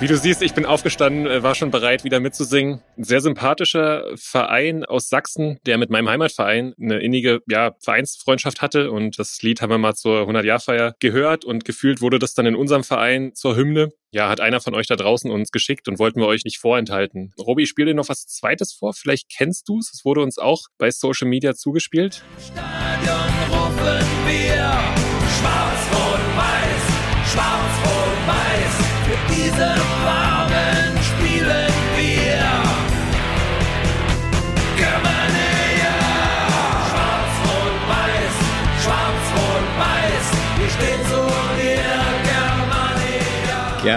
[0.03, 2.81] Wie du siehst, ich bin aufgestanden, äh, war schon bereit, wieder mitzusingen.
[2.97, 8.91] Ein sehr sympathischer Verein aus Sachsen, der mit meinem Heimatverein eine innige ja, Vereinsfreundschaft hatte.
[8.91, 12.55] Und das Lied haben wir mal zur 100-Jahr-Feier gehört und gefühlt wurde das dann in
[12.57, 13.91] unserem Verein zur Hymne.
[14.11, 17.31] Ja, hat einer von euch da draußen uns geschickt und wollten wir euch nicht vorenthalten.
[17.39, 18.93] Robi, ich spiele dir noch was Zweites vor.
[18.93, 19.89] Vielleicht kennst du es.
[19.93, 22.25] Es wurde uns auch bei Social Media zugespielt.
[22.45, 23.15] Stadion
[23.49, 24.52] rufen wir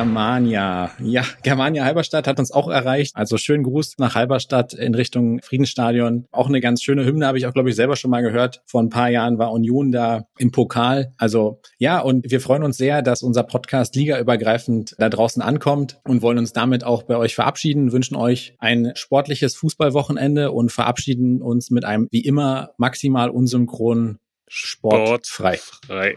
[0.06, 0.92] Germania.
[1.00, 3.16] Ja, Germania Halberstadt hat uns auch erreicht.
[3.16, 6.26] Also schönen Gruß nach Halberstadt in Richtung Friedensstadion.
[6.30, 8.62] Auch eine ganz schöne Hymne, habe ich auch, glaube ich, selber schon mal gehört.
[8.66, 11.12] Vor ein paar Jahren war Union da im Pokal.
[11.18, 16.22] Also ja, und wir freuen uns sehr, dass unser Podcast ligaübergreifend da draußen ankommt und
[16.22, 21.70] wollen uns damit auch bei euch verabschieden, wünschen euch ein sportliches Fußballwochenende und verabschieden uns
[21.70, 25.58] mit einem wie immer maximal unsynchronen Sport frei.
[25.58, 26.16] frei.